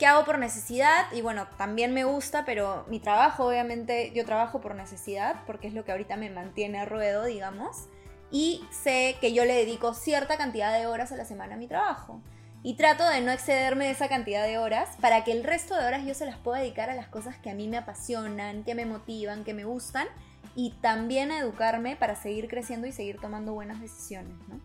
¿qué 0.04 0.08
hago 0.08 0.26
por 0.26 0.38
necesidad? 0.38 1.06
Y 1.14 1.22
bueno, 1.22 1.48
también 1.58 1.94
me 1.94 2.04
gusta, 2.04 2.44
pero 2.44 2.84
mi 2.90 3.00
trabajo, 3.00 3.46
obviamente, 3.46 4.12
yo 4.14 4.26
trabajo 4.26 4.60
por 4.60 4.76
necesidad, 4.76 5.46
porque 5.48 5.70
es 5.70 5.74
lo 5.74 5.86
que 5.86 5.94
ahorita 5.94 6.18
me 6.18 6.30
mantiene 6.30 6.80
a 6.80 6.84
ruedo, 6.84 7.24
digamos. 7.24 7.88
Y 8.30 8.66
sé 8.70 9.16
que 9.22 9.32
yo 9.32 9.46
le 9.46 9.54
dedico 9.54 9.94
cierta 9.94 10.36
cantidad 10.36 10.78
de 10.78 10.88
horas 10.88 11.14
a 11.14 11.16
la 11.16 11.24
semana 11.24 11.56
a 11.56 11.58
mi 11.58 11.68
trabajo. 11.68 12.22
Y 12.64 12.76
trato 12.76 13.08
de 13.08 13.22
no 13.22 13.32
excederme 13.32 13.86
de 13.86 13.92
esa 13.92 14.10
cantidad 14.10 14.46
de 14.46 14.58
horas 14.58 14.90
para 15.00 15.24
que 15.24 15.32
el 15.32 15.46
resto 15.46 15.74
de 15.74 15.88
horas 15.88 16.06
yo 16.06 16.14
se 16.14 16.26
las 16.26 16.36
pueda 16.36 16.60
dedicar 16.60 16.90
a 16.90 16.96
las 16.96 17.08
cosas 17.08 17.38
que 17.38 17.50
a 17.50 17.56
mí 17.56 17.70
me 17.70 17.78
apasionan, 17.78 18.66
que 18.66 18.76
me 18.76 18.86
motivan, 18.86 19.46
que 19.46 19.54
me 19.54 19.64
gustan. 19.64 20.08
Y 20.54 20.72
también 20.82 21.32
a 21.32 21.40
educarme 21.40 21.96
para 21.96 22.18
seguir 22.18 22.50
creciendo 22.50 22.88
y 22.88 22.92
seguir 22.92 23.22
tomando 23.22 23.54
buenas 23.54 23.80
decisiones, 23.80 24.34
¿no? 24.50 24.60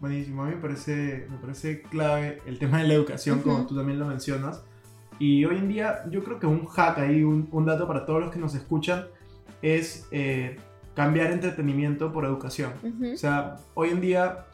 Buenísimo, 0.00 0.44
a 0.44 0.46
mí 0.46 0.54
me 0.54 0.62
parece, 0.62 1.26
me 1.28 1.36
parece 1.36 1.82
clave 1.82 2.40
el 2.46 2.58
tema 2.58 2.78
de 2.78 2.88
la 2.88 2.94
educación, 2.94 3.40
uh 3.40 3.40
-huh. 3.40 3.44
como 3.44 3.66
tú 3.66 3.76
también 3.76 3.98
lo 3.98 4.06
mencionas. 4.06 4.62
Y 5.18 5.44
hoy 5.44 5.56
en 5.56 5.68
día 5.68 6.04
yo 6.10 6.22
creo 6.22 6.38
que 6.38 6.46
un 6.46 6.66
hack 6.66 6.98
ahí, 6.98 7.22
un, 7.22 7.48
un 7.50 7.64
dato 7.66 7.86
para 7.86 8.06
todos 8.06 8.20
los 8.20 8.32
que 8.32 8.38
nos 8.38 8.54
escuchan, 8.54 9.06
es 9.62 10.06
eh, 10.10 10.56
cambiar 10.94 11.30
entretenimiento 11.32 12.12
por 12.12 12.24
educación. 12.24 12.72
Ujú. 12.82 13.14
O 13.14 13.16
sea, 13.16 13.56
hoy 13.74 13.90
en 13.90 14.00
día, 14.00 14.46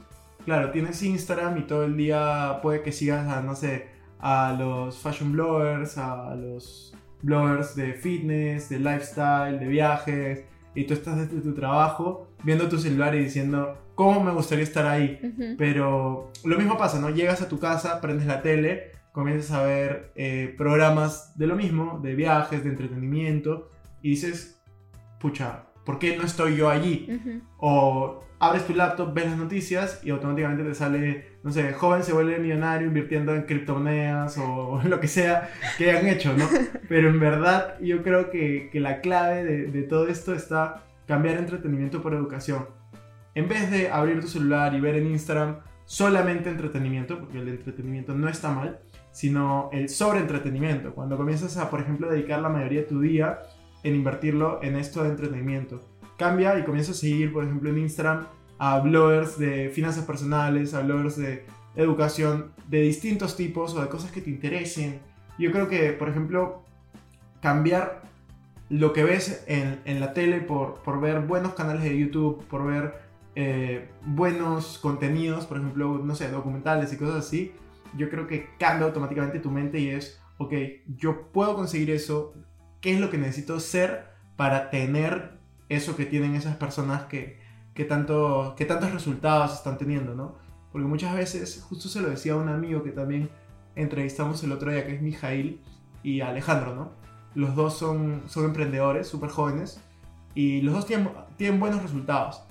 claro, 0.45 0.71
tienes 0.71 1.03
Instagram 1.03 1.59
y 1.59 1.63
todo 1.63 1.85
el 1.85 1.97
día 1.97 2.61
puede 2.63 2.83
que 2.83 2.93
sigas 2.93 3.29
a, 3.29 3.43
no 3.43 3.55
sé, 3.55 3.89
a 4.21 4.57
los 4.59 4.99
fashion 4.99 5.33
bloggers, 5.33 5.99
a 5.99 6.35
los 6.35 6.95
bloggers 7.23 7.75
de 7.77 7.95
fitness, 7.95 8.69
de 8.69 8.79
lifestyle, 8.79 9.59
de 9.59 9.67
viajes, 9.67 10.45
y 10.75 10.85
tú 10.85 10.95
estás 10.95 11.17
desde 11.17 11.41
tu 11.41 11.55
trabajo 11.55 12.29
viendo 12.43 12.69
tu 12.69 12.79
celular 12.79 13.15
y 13.15 13.21
diciendo, 13.21 13.79
¿cómo 13.95 14.23
me 14.23 14.33
gustaría 14.33 14.65
estar 14.65 14.87
ahí? 14.87 15.21
Ujú. 15.23 15.55
Pero 15.57 16.31
lo 16.45 16.57
mismo 16.57 16.77
pasa, 16.77 16.99
¿no? 16.99 17.11
Llegas 17.11 17.43
a 17.43 17.49
tu 17.49 17.59
casa, 17.59 18.01
prendes 18.01 18.27
la 18.27 18.43
tele, 18.43 18.93
comienzas 19.15 19.53
a 19.53 19.63
ver 19.63 20.11
eh, 20.17 20.53
programas 20.59 21.39
de 21.39 21.47
lo 21.47 21.55
mismo, 21.55 22.01
de 22.03 22.17
viajes, 22.17 22.65
de 22.65 22.71
entretenimiento, 22.71 23.71
y 24.03 24.11
dices, 24.11 24.61
pucha, 25.21 25.67
¿por 25.85 26.01
qué 26.01 26.17
no 26.17 26.25
estoy 26.25 26.57
yo 26.57 26.69
allí? 26.69 27.07
Ujú. 27.09 27.41
O 27.59 28.25
abres 28.41 28.67
tu 28.67 28.75
laptop, 28.75 29.15
ves 29.15 29.27
las 29.27 29.39
noticias 29.39 30.01
y 30.03 30.11
automáticamente 30.11 30.65
te 30.65 30.75
sale, 30.75 31.39
no 31.45 31.53
sé, 31.53 31.73
joven 31.75 32.03
se 32.03 32.13
vuelve 32.13 32.41
millonario 32.41 32.89
invirtiendo 32.89 33.37
en 33.37 33.43
criptomonedas 33.43 34.37
o 34.37 34.83
lo 34.85 34.99
que 34.99 35.07
sea 35.07 35.49
que 35.79 35.93
han 35.93 36.09
hecho, 36.09 36.37
¿no? 36.37 36.49
Pero 36.89 37.09
en 37.09 37.21
verdad 37.21 37.79
yo 37.81 38.03
creo 38.03 38.33
que, 38.33 38.69
que 38.73 38.81
la 38.81 39.01
clave 39.01 39.45
de, 39.45 39.67
de 39.69 39.83
todo 39.85 40.09
esto 40.09 40.35
está 40.35 40.83
cambiar 41.07 41.37
entretenimiento 41.37 42.03
por 42.03 42.15
educación. 42.15 42.67
En 43.37 43.49
vez 43.49 43.71
de 43.71 43.91
abrir 43.91 44.21
tu 44.21 44.27
celular 44.27 44.75
y 44.75 44.81
ver 44.81 44.97
en 44.97 45.07
Instagram 45.07 45.59
solamente 45.85 46.51
entretenimiento, 46.51 47.21
porque 47.21 47.39
el 47.39 47.49
entretenimiento 47.49 48.13
no 48.13 48.29
está 48.29 48.51
mal, 48.51 48.81
sino 49.15 49.71
el 49.73 49.89
sobreentretenimiento. 49.89 50.93
Cuando 50.93 51.17
comienzas 51.17 51.57
a, 51.57 51.71
por 51.71 51.81
ejemplo, 51.81 52.11
dedicar 52.11 52.41
la 52.41 52.49
mayoría 52.49 52.81
de 52.81 52.87
tu 52.87 53.01
día 53.01 53.43
en 53.85 53.95
invertirlo 53.95 54.61
en 54.61 54.75
esto 54.75 55.05
de 55.05 55.11
entretenimiento. 55.11 55.81
Cambia 56.19 56.59
y 56.59 56.65
comienza 56.65 56.91
a 56.91 56.97
seguir, 56.97 57.33
por 57.33 57.45
ejemplo, 57.45 57.71
en 57.71 57.79
Instagram 57.79 58.27
a 58.59 58.81
bloggers 58.81 59.39
de 59.39 59.71
finanzas 59.71 60.05
personales, 60.05 60.75
a 60.75 60.81
bloggers 60.81 61.17
de 61.17 61.47
educación 61.77 62.51
de 62.69 62.81
distintos 62.81 63.37
tipos 63.37 63.73
o 63.75 63.81
de 63.81 63.89
cosas 63.89 64.11
que 64.11 64.21
te 64.21 64.31
interesen. 64.31 64.99
Yo 65.39 65.53
creo 65.53 65.69
que, 65.69 65.93
por 65.93 66.09
ejemplo, 66.09 66.65
cambiar 67.41 68.03
lo 68.69 68.93
que 68.93 69.05
ves 69.05 69.45
en, 69.47 69.79
en 69.85 70.01
la 70.01 70.13
tele 70.13 70.41
por, 70.41 70.83
por 70.83 71.01
ver 71.01 71.21
buenos 71.21 71.55
canales 71.55 71.85
de 71.85 71.97
YouTube, 71.97 72.45
por 72.47 72.67
ver 72.67 72.95
eh, 73.37 73.89
buenos 74.05 74.79
contenidos, 74.79 75.47
por 75.47 75.59
ejemplo, 75.59 76.01
no 76.03 76.17
sé, 76.17 76.33
documentales 76.33 76.93
y 76.93 76.97
cosas 76.97 77.27
así, 77.27 77.53
yo 77.97 78.11
creo 78.11 78.27
que 78.27 78.51
cambia 78.59 78.87
automáticamente 78.87 79.41
tu 79.41 79.51
mente 79.51 79.79
y 79.79 79.89
es, 79.89 80.21
ok, 80.39 80.53
yo 80.97 81.31
puedo 81.33 81.55
conseguir 81.55 81.91
eso, 81.91 82.35
¿qué 82.81 82.95
es 82.95 83.01
lo 83.01 83.11
que 83.11 83.19
necesito 83.19 83.61
ser 83.61 84.07
para 84.37 84.71
tener 84.71 85.39
eso 85.69 85.97
que 85.97 86.07
tienen 86.07 86.35
esas 86.35 86.57
personas 86.57 87.05
que, 87.05 87.39
que, 87.75 87.85
tanto, 87.85 88.55
que 88.57 88.65
tantos 88.65 88.93
resultados 88.93 89.55
están 89.55 89.79
teniendo, 89.79 90.15
¿no? 90.15 90.37
Porque 90.73 90.87
muchas 90.87 91.15
veces, 91.15 91.65
justo 91.69 91.89
se 91.89 92.01
lo 92.01 92.11
decía 92.11 92.33
a 92.33 92.37
un 92.37 92.49
amigo 92.49 92.83
que 92.83 92.91
también 92.91 93.31
entrevistamos 93.77 94.43
el 94.43 94.53
otro 94.53 94.71
día, 94.71 94.87
que 94.87 94.95
es 94.95 95.03
Mijail 95.03 95.61
y 96.03 96.21
Alejandro, 96.21 96.75
¿no? 96.75 96.93
Los 97.35 97.55
dos 97.55 97.77
son, 97.77 98.23
son 98.29 98.45
emprendedores, 98.45 99.07
súper 99.07 99.31
jóvenes, 99.31 99.81
y 100.35 100.63
los 100.63 100.75
dos 100.75 100.87
tienen, 100.87 101.11
tienen 101.37 101.61
buenos 101.61 101.83
resultados. 101.83 102.43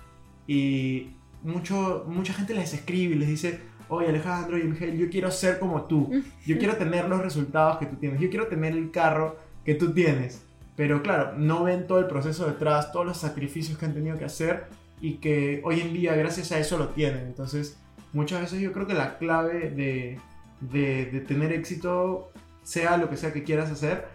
Y 0.47 1.11
mucho, 1.41 2.05
mucha 2.07 2.33
gente 2.33 2.53
les 2.53 2.73
escribe 2.73 3.15
y 3.15 3.19
les 3.19 3.27
dice, 3.27 3.61
oye 3.89 4.09
Alejandro 4.09 4.57
y 4.57 4.63
Mijail, 4.63 4.97
yo 4.97 5.09
quiero 5.09 5.31
ser 5.31 5.59
como 5.59 5.83
tú, 5.83 6.09
yo 6.45 6.57
quiero 6.57 6.75
tener 6.75 7.07
los 7.07 7.21
resultados 7.21 7.77
que 7.77 7.85
tú 7.85 7.95
tienes, 7.97 8.19
yo 8.19 8.29
quiero 8.29 8.47
tener 8.47 8.73
el 8.73 8.91
carro 8.91 9.37
que 9.65 9.75
tú 9.75 9.93
tienes. 9.93 10.43
Pero 10.75 11.03
claro, 11.03 11.33
no 11.37 11.63
ven 11.63 11.85
todo 11.85 11.99
el 11.99 12.07
proceso 12.07 12.47
detrás, 12.47 12.91
todos 12.91 13.05
los 13.05 13.17
sacrificios 13.17 13.77
que 13.77 13.85
han 13.85 13.93
tenido 13.93 14.17
que 14.17 14.25
hacer 14.25 14.65
y 14.99 15.15
que 15.15 15.61
hoy 15.63 15.81
en 15.81 15.93
día 15.93 16.15
gracias 16.15 16.51
a 16.51 16.59
eso 16.59 16.77
lo 16.77 16.89
tienen. 16.89 17.27
Entonces, 17.27 17.77
muchas 18.11 18.41
veces 18.41 18.59
yo 18.59 18.71
creo 18.71 18.87
que 18.87 18.95
la 18.95 19.17
clave 19.19 19.69
de, 19.69 20.19
de, 20.61 21.05
de 21.05 21.19
tener 21.21 21.51
éxito, 21.51 22.31
sea 22.63 22.97
lo 22.97 23.09
que 23.09 23.17
sea 23.17 23.33
que 23.33 23.43
quieras 23.43 23.69
hacer, 23.69 24.07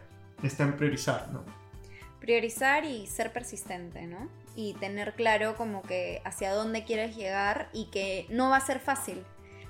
está 0.43 0.65
en 0.65 0.77
priorizar, 0.77 1.29
¿no? 1.33 1.45
Priorizar 2.21 2.85
y 2.85 3.07
ser 3.07 3.33
persistente, 3.33 4.07
¿no? 4.07 4.29
Y 4.57 4.75
tener 4.75 5.15
claro 5.15 5.55
como 5.57 5.83
que 5.83 6.21
hacia 6.25 6.53
dónde 6.53 6.85
quieres 6.85 7.17
llegar 7.17 7.69
y 7.73 7.87
que 7.91 8.27
no 8.31 8.51
va 8.51 8.57
a 8.57 8.67
ser 8.67 8.81
fácil. 8.81 9.23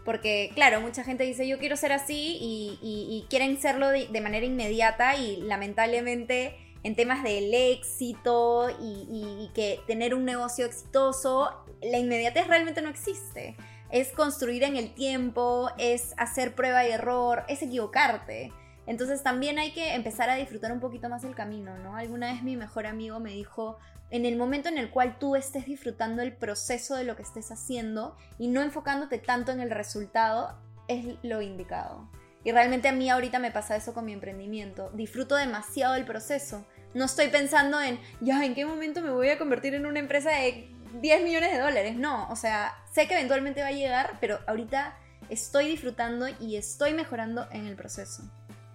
Porque, 0.09 0.53
claro, 0.55 0.81
mucha 0.81 1.05
gente 1.05 1.25
dice 1.25 1.47
yo 1.47 1.59
quiero 1.59 1.77
ser 1.77 1.93
así 1.93 2.38
y, 2.41 2.79
y- 2.81 3.15
y 3.15 3.27
quieren 3.29 3.61
serlo 3.61 3.91
de, 3.91 4.09
manera 4.23 4.47
inmediata 4.47 5.17
y 5.17 5.43
lamentablemente 5.43 6.57
en 6.83 6.97
temas 6.97 7.23
del 7.23 7.53
éxito 7.53 8.71
y, 8.81 9.07
y- 9.11 9.45
y 9.45 9.50
que 9.53 9.81
tener 9.87 10.15
un 10.15 10.25
negocio 10.25 10.65
exitoso, 10.65 11.50
la 11.83 11.99
inmediatez 11.99 12.47
realmente 12.47 12.81
no 12.81 12.88
existe. 12.88 13.55
Es 13.91 14.11
construir 14.12 14.62
en 14.65 14.77
el 14.77 14.95
tiempo, 14.95 15.71
es 15.77 16.15
hacer 16.17 16.55
prueba 16.55 16.88
y 16.88 16.93
error, 16.93 17.45
es 17.47 17.61
equivocarte. 17.61 18.50
Entonces 18.88 19.23
también 19.23 19.59
hay 19.59 19.73
que 19.73 19.95
empezar 19.95 20.30
a 20.30 20.37
disfrutar 20.37 20.73
un 20.73 20.80
poquito 20.80 21.11
más 21.11 21.23
el 21.23 21.35
camino, 21.35 21.76
¿no? 21.76 21.95
Alguna 21.95 22.33
vez 22.33 22.42
mi 22.42 22.57
mejor 22.57 22.87
amigo 22.87 23.21
me 23.21 23.33
dijo, 23.33 23.78
en 24.11 24.25
el 24.25 24.37
momento 24.37 24.71
en 24.71 24.78
el 24.78 24.88
cual 24.88 25.18
tú 25.18 25.37
estés 25.37 25.66
disfrutando 25.66 26.23
el 26.23 26.33
proceso 26.33 26.97
de 26.97 27.04
lo 27.04 27.14
que 27.14 27.23
estés 27.23 27.52
haciendo 27.52 28.16
y 28.38 28.49
no 28.49 28.62
enfocándote 28.62 29.18
tanto 29.18 29.52
en 29.52 29.61
el 29.61 29.71
resultado, 29.71 30.59
es 30.88 31.16
lo 31.23 31.42
indicado. 31.42 32.09
Y 32.45 32.52
realmente 32.52 32.88
a 32.88 32.92
mí 32.92 33.11
ahorita 33.11 33.38
me 33.38 33.50
pasa 33.50 33.76
eso 33.76 33.92
con 33.92 34.07
mi 34.07 34.14
emprendimiento. 34.14 34.90
Disfruto 34.95 35.37
demasiado 35.37 35.95
el 35.95 36.07
proceso. 36.07 36.64
No 36.95 37.04
estoy 37.04 37.28
pensando 37.28 37.78
en, 37.83 38.00
ya, 38.23 38.42
¿en 38.42 38.54
qué 38.54 38.64
momento 38.64 39.02
me 39.02 39.11
voy 39.11 39.28
a 39.28 39.37
convertir 39.37 39.75
en 39.75 39.85
una 39.85 39.99
empresa 39.99 40.30
de 40.30 40.75
10 41.02 41.25
millones 41.25 41.52
de 41.52 41.59
dólares? 41.59 41.97
No, 41.97 42.26
o 42.30 42.37
sea, 42.37 42.75
sé 42.90 43.07
que 43.07 43.12
eventualmente 43.12 43.61
va 43.61 43.68
a 43.68 43.73
llegar, 43.73 44.16
pero 44.18 44.38
ahorita 44.47 44.97
estoy 45.28 45.66
disfrutando 45.66 46.26
y 46.40 46.57
estoy 46.57 46.95
mejorando 46.95 47.47
en 47.50 47.66
el 47.66 47.76
proceso. 47.76 48.23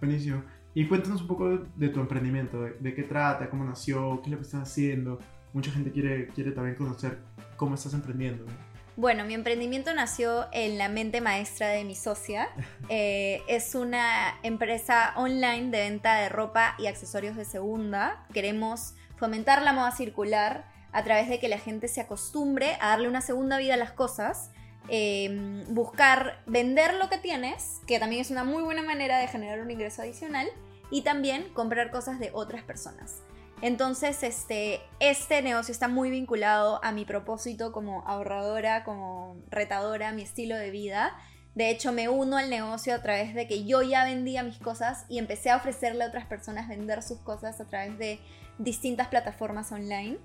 Buenísimo. 0.04 0.44
Y 0.74 0.86
cuéntanos 0.86 1.22
un 1.22 1.28
poco 1.28 1.60
de 1.78 1.88
tu 1.88 2.02
emprendimiento, 2.02 2.62
de, 2.62 2.72
de 2.74 2.94
qué 2.94 3.04
trata, 3.04 3.50
cómo 3.50 3.64
nació, 3.64 4.20
qué 4.22 4.26
es 4.26 4.32
lo 4.32 4.38
que 4.38 4.44
estás 4.44 4.64
haciendo. 4.64 5.18
Mucha 5.54 5.72
gente 5.72 5.94
quiere, 5.94 6.28
quiere 6.28 6.52
también 6.52 6.76
conocer 6.76 7.20
cómo 7.56 7.76
estás 7.76 7.94
emprendiendo. 7.94 8.44
¿no? 8.44 8.52
Bueno, 8.98 9.24
mi 9.24 9.34
emprendimiento 9.34 9.94
nació 9.94 10.48
en 10.52 10.78
la 10.78 10.90
mente 10.90 11.22
maestra 11.22 11.70
de 11.70 11.86
mi 11.86 11.96
socia. 11.96 12.50
Eh, 12.90 13.42
es 13.48 13.76
una 13.76 14.36
empresa 14.44 15.14
online 15.16 15.72
de 15.72 15.90
venta 15.90 16.16
de 16.16 16.28
ropa 16.28 16.76
y 16.78 16.88
accesorios 16.88 17.38
de 17.38 17.46
segunda. 17.46 18.26
Queremos 18.34 18.96
fomentar 19.16 19.62
la 19.62 19.72
moda 19.72 19.92
circular 19.92 20.66
a 20.92 21.02
través 21.06 21.30
de 21.30 21.40
que 21.40 21.48
la 21.48 21.60
gente 21.60 21.88
se 21.88 22.02
acostumbre 22.02 22.76
a 22.82 22.90
darle 22.90 23.08
una 23.08 23.22
segunda 23.22 23.58
vida 23.58 23.76
a 23.76 23.78
las 23.78 23.94
cosas. 23.94 24.52
Eh, 24.90 25.64
buscar 25.70 26.42
vender 26.46 26.96
lo 26.96 27.10
que 27.10 27.18
tienes, 27.18 27.82
que 27.88 28.00
también 28.00 28.22
es 28.22 28.32
una 28.32 28.44
muy 28.44 28.64
buena 28.64 28.84
manera 28.84 29.18
de 29.18 29.28
generar 29.28 29.60
un 29.60 29.72
ingreso 29.72 30.02
adicional. 30.02 30.48
Y 30.92 31.02
también 31.02 31.50
comprar 31.54 31.90
cosas 31.90 32.20
de 32.20 32.30
otras 32.34 32.62
personas. 32.64 33.24
Entonces, 33.64 34.24
este, 34.24 34.82
este 35.00 35.42
negocio 35.42 35.72
está 35.72 35.88
muy 35.88 36.12
vinculado 36.12 36.84
a 36.84 36.92
mi 36.92 37.06
propósito 37.06 37.72
como 37.72 38.06
ahorradora, 38.06 38.84
como 38.84 39.38
retadora, 39.50 40.12
mi 40.12 40.22
estilo 40.22 40.58
de 40.58 40.70
vida. 40.70 41.16
De 41.56 41.70
hecho, 41.70 41.94
me 41.94 42.10
uno 42.10 42.38
al 42.38 42.50
negocio 42.50 42.94
a 42.94 43.02
través 43.02 43.34
de 43.34 43.48
que 43.48 43.64
yo 43.64 43.82
ya 43.82 44.04
vendía 44.04 44.44
mis 44.44 44.58
cosas 44.58 45.06
y 45.08 45.18
empecé 45.18 45.50
a 45.50 45.56
ofrecerle 45.56 46.04
a 46.04 46.08
otras 46.08 46.26
personas 46.26 46.68
vender 46.68 47.02
sus 47.02 47.20
cosas 47.20 47.62
a 47.62 47.66
través 47.66 47.98
de 47.98 48.20
distintas 48.58 49.08
plataformas 49.08 49.72
online. 49.72 50.18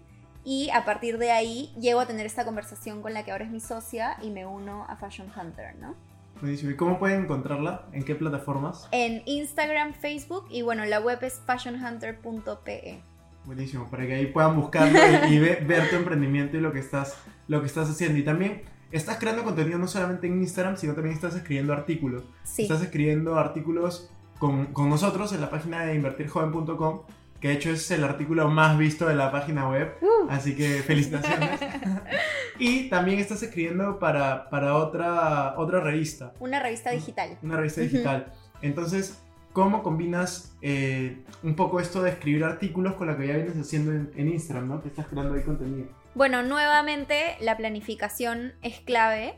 Y 0.51 0.71
a 0.71 0.87
partir 0.87 1.19
de 1.19 1.31
ahí 1.31 1.75
llego 1.79 2.01
a 2.01 2.07
tener 2.07 2.25
esta 2.25 2.47
conversación 2.47 3.03
con 3.03 3.13
la 3.13 3.23
que 3.23 3.33
ahora 3.33 3.45
es 3.45 3.51
mi 3.51 3.61
socia 3.61 4.17
y 4.23 4.31
me 4.31 4.47
uno 4.47 4.87
a 4.89 4.97
Fashion 4.97 5.29
Hunter, 5.37 5.77
¿no? 5.79 5.95
Buenísimo. 6.41 6.71
¿Y 6.71 6.77
cómo 6.77 6.99
pueden 6.99 7.25
encontrarla? 7.25 7.85
¿En 7.93 8.03
qué 8.03 8.15
plataformas? 8.15 8.89
En 8.91 9.23
Instagram, 9.27 9.93
Facebook 9.93 10.47
y 10.49 10.63
bueno, 10.63 10.87
la 10.87 11.01
web 11.01 11.19
es 11.23 11.43
fashionhunter.pe. 11.45 13.03
Buenísimo, 13.45 13.91
para 13.91 14.07
que 14.07 14.15
ahí 14.15 14.27
puedan 14.29 14.57
buscarlo 14.57 14.99
y, 15.29 15.35
y 15.35 15.39
ve- 15.39 15.65
ver 15.67 15.91
tu 15.91 15.97
emprendimiento 15.97 16.57
y 16.57 16.61
lo 16.61 16.73
que, 16.73 16.79
estás, 16.79 17.17
lo 17.47 17.61
que 17.61 17.67
estás 17.67 17.91
haciendo. 17.91 18.19
Y 18.19 18.23
también 18.25 18.63
estás 18.91 19.19
creando 19.19 19.45
contenido 19.45 19.79
no 19.79 19.87
solamente 19.87 20.27
en 20.29 20.41
Instagram, 20.41 20.77
sino 20.79 20.95
también 20.95 21.15
estás 21.15 21.35
escribiendo 21.35 21.73
artículos. 21.75 22.23
Sí. 22.45 22.63
Estás 22.63 22.81
escribiendo 22.83 23.37
artículos 23.39 24.11
con, 24.39 24.67
con 24.73 24.89
nosotros 24.89 25.33
en 25.33 25.41
la 25.41 25.51
página 25.51 25.85
de 25.85 25.95
invertirjoven.com, 25.95 27.01
que 27.41 27.49
de 27.49 27.55
hecho 27.55 27.71
es 27.71 27.91
el 27.91 28.05
artículo 28.05 28.49
más 28.49 28.77
visto 28.77 29.07
de 29.07 29.15
la 29.15 29.31
página 29.31 29.69
web. 29.69 29.97
Uh. 30.01 30.29
Así 30.31 30.57
que 30.57 30.83
felicitaciones. 30.83 31.61
y 32.59 32.89
también 32.89 33.19
estás 33.19 33.43
escribiendo 33.43 33.99
para, 33.99 34.51
para 34.51 34.77
otra, 34.77 35.55
otra 35.57 35.81
revista, 35.81 36.33
Una 36.41 36.61
revista 36.61 36.91
digital. 36.91 37.39
una 37.43 37.57
revista 37.57 37.81
digital. 37.81 38.33
Entonces, 38.61 39.23
¿cómo 39.53 39.83
combinas 39.83 40.57
eh, 40.63 41.23
un 41.43 41.55
poco 41.55 41.81
esto 41.81 42.03
de 42.03 42.11
escribir 42.11 42.45
artículos 42.45 42.95
con 42.95 43.07
lo 43.07 43.17
que 43.17 43.29
ya 43.29 43.37
vienes 43.37 43.57
haciendo 43.57 43.93
en, 43.93 44.11
en 44.17 44.29
Instagram, 44.29 44.69
¿no? 44.69 44.83
Que 44.83 44.89
estás 44.89 45.07
creando 45.07 45.35
ahí 45.35 45.43
contenido. 45.43 45.89
Bueno, 46.15 46.43
nuevamente 46.43 47.37
la 47.41 47.57
planificación 47.57 48.55
es 48.63 48.81
clave. 48.81 49.35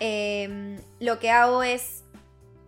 Eh, 0.00 0.78
lo 1.00 1.18
que 1.18 1.30
hago 1.30 1.62
es 1.64 2.03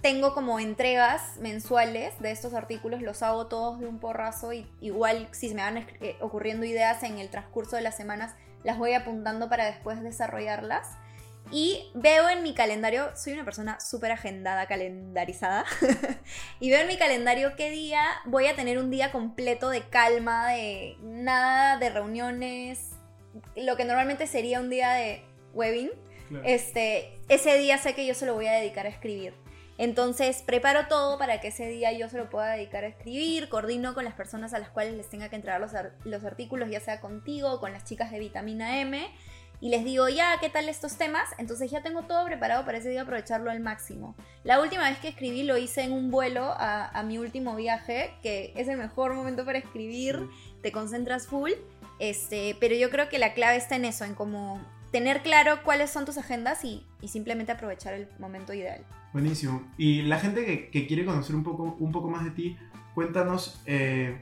tengo 0.01 0.35
como 0.35 0.59
entregas 0.59 1.37
mensuales 1.39 2.19
de 2.21 2.31
estos 2.31 2.55
artículos, 2.55 3.03
los 3.03 3.23
hago 3.23 3.47
todos 3.47 3.81
de 3.81 3.87
un 3.87 3.99
porrazo 3.99 4.53
y 4.53 4.67
igual 4.81 5.29
si 5.33 5.49
se 5.49 5.55
me 5.55 5.63
van 5.63 5.79
eh, 5.79 6.17
ocurriendo 6.21 6.65
ideas 6.65 7.03
en 7.03 7.19
el 7.19 7.29
transcurso 7.29 7.77
de 7.77 7.83
las 7.83 7.97
semanas, 7.97 8.35
las 8.63 8.79
voy 8.79 8.93
apuntando 8.93 9.49
para 9.49 9.65
después 9.65 10.03
desarrollarlas. 10.03 10.89
Y 11.53 11.93
veo 11.95 12.29
en 12.29 12.43
mi 12.43 12.55
calendario, 12.55 13.17
soy 13.17 13.35
una 13.35 13.45
persona 13.45 13.79
súper 13.79 14.11
agendada, 14.11 14.67
calendarizada, 14.67 15.65
y 16.61 16.71
veo 16.71 16.81
en 16.81 16.89
mi 16.89 16.97
calendario 16.97 17.55
qué 17.55 17.71
día 17.71 18.03
voy 18.25 18.47
a 18.47 18.57
tener 18.57 18.79
un 18.79 18.91
día 18.91 19.13
completo 19.13 19.71
de 19.71 19.83
calma, 19.83 20.49
de 20.49 20.97
nada 21.03 21.79
de 21.79 21.91
reuniones, 21.91 22.97
lo 23.55 23.77
que 23.77 23.85
normalmente 23.85 24.27
sería 24.27 24.59
un 24.59 24.71
día 24.71 24.91
de 24.91 25.23
webbing. 25.55 25.91
Claro. 26.29 26.45
Este, 26.45 27.17
ese 27.29 27.57
día 27.59 27.79
sé 27.79 27.95
que 27.95 28.05
yo 28.05 28.15
se 28.15 28.27
lo 28.27 28.35
voy 28.35 28.49
a 28.49 28.53
dedicar 28.53 28.87
a 28.87 28.89
escribir. 28.89 29.33
Entonces 29.79 30.43
preparo 30.43 30.87
todo 30.89 31.19
para 31.19 31.41
que 31.41 31.49
ese 31.49 31.69
día 31.69 31.93
yo 31.93 32.09
se 32.09 32.17
lo 32.17 32.31
pueda 32.31 32.53
dedicar 32.53 32.85
a 32.85 32.89
escribir, 32.89 33.49
coordino 33.49 33.95
con 33.95 34.05
las 34.05 34.15
personas 34.15 34.55
a 34.55 34.59
las 34.59 34.71
cuales 34.71 34.95
les 34.95 35.09
tenga 35.09 35.29
que 35.29 35.37
entregar 35.37 35.61
los, 35.61 35.73
los 36.05 36.25
artículos, 36.25 36.71
ya 36.71 36.81
sea 36.81 37.01
contigo 37.01 37.53
o 37.53 37.61
con 37.61 37.73
las 37.73 37.85
chicas 37.85 38.11
de 38.11 38.19
Vitamina 38.19 38.81
M, 38.81 39.07
y 39.61 39.71
les 39.71 39.85
digo, 39.85 40.09
ya, 40.09 40.39
¿qué 40.39 40.51
tal 40.51 40.69
estos 40.69 40.97
temas? 40.97 41.31
Entonces 41.39 41.71
ya 41.71 41.83
tengo 41.83 42.03
todo 42.03 42.25
preparado 42.27 42.65
para 42.67 42.79
ese 42.79 42.91
día 42.91 43.03
aprovecharlo 43.03 43.51
al 43.51 43.61
máximo. 43.61 44.15
La 44.45 44.61
última 44.61 44.89
vez 44.89 44.99
que 44.99 45.09
escribí 45.09 45.45
lo 45.45 45.57
hice 45.57 45.83
en 45.83 45.93
un 45.93 46.11
vuelo 46.11 46.43
a, 46.45 46.87
a 46.89 47.03
mi 47.03 47.17
último 47.17 47.57
viaje, 47.57 48.15
que 48.23 48.53
es 48.55 48.69
el 48.69 48.77
mejor 48.77 49.15
momento 49.15 49.47
para 49.47 49.59
escribir, 49.59 50.29
te 50.63 50.73
concentras 50.73 51.27
full, 51.27 51.53
este, 51.99 52.57
pero 52.61 52.75
yo 52.75 52.91
creo 52.91 53.09
que 53.09 53.19
la 53.19 53.33
clave 53.33 53.57
está 53.57 53.77
en 53.77 53.87
eso, 53.87 54.05
en 54.05 54.15
como 54.15 54.61
tener 54.93 55.23
claro 55.23 55.63
cuáles 55.65 55.91
son 55.91 56.05
tus 56.05 56.19
agendas 56.19 56.65
y, 56.65 56.87
y 57.01 57.09
simplemente 57.09 57.53
aprovechar 57.53 57.95
el 57.95 58.09
momento 58.19 58.53
ideal. 58.55 58.85
Buenísimo. 59.13 59.63
Y 59.79 60.03
la 60.03 60.19
gente 60.19 60.45
que, 60.45 60.71
que 60.71 60.87
quiere 60.87 61.05
conocer 61.05 61.35
un 61.35 61.43
poco, 61.43 61.77
un 61.79 61.93
poco 61.93 62.09
más 62.09 62.25
de 62.25 62.31
ti, 62.31 62.57
cuéntanos, 62.95 63.61
eh, 63.67 64.19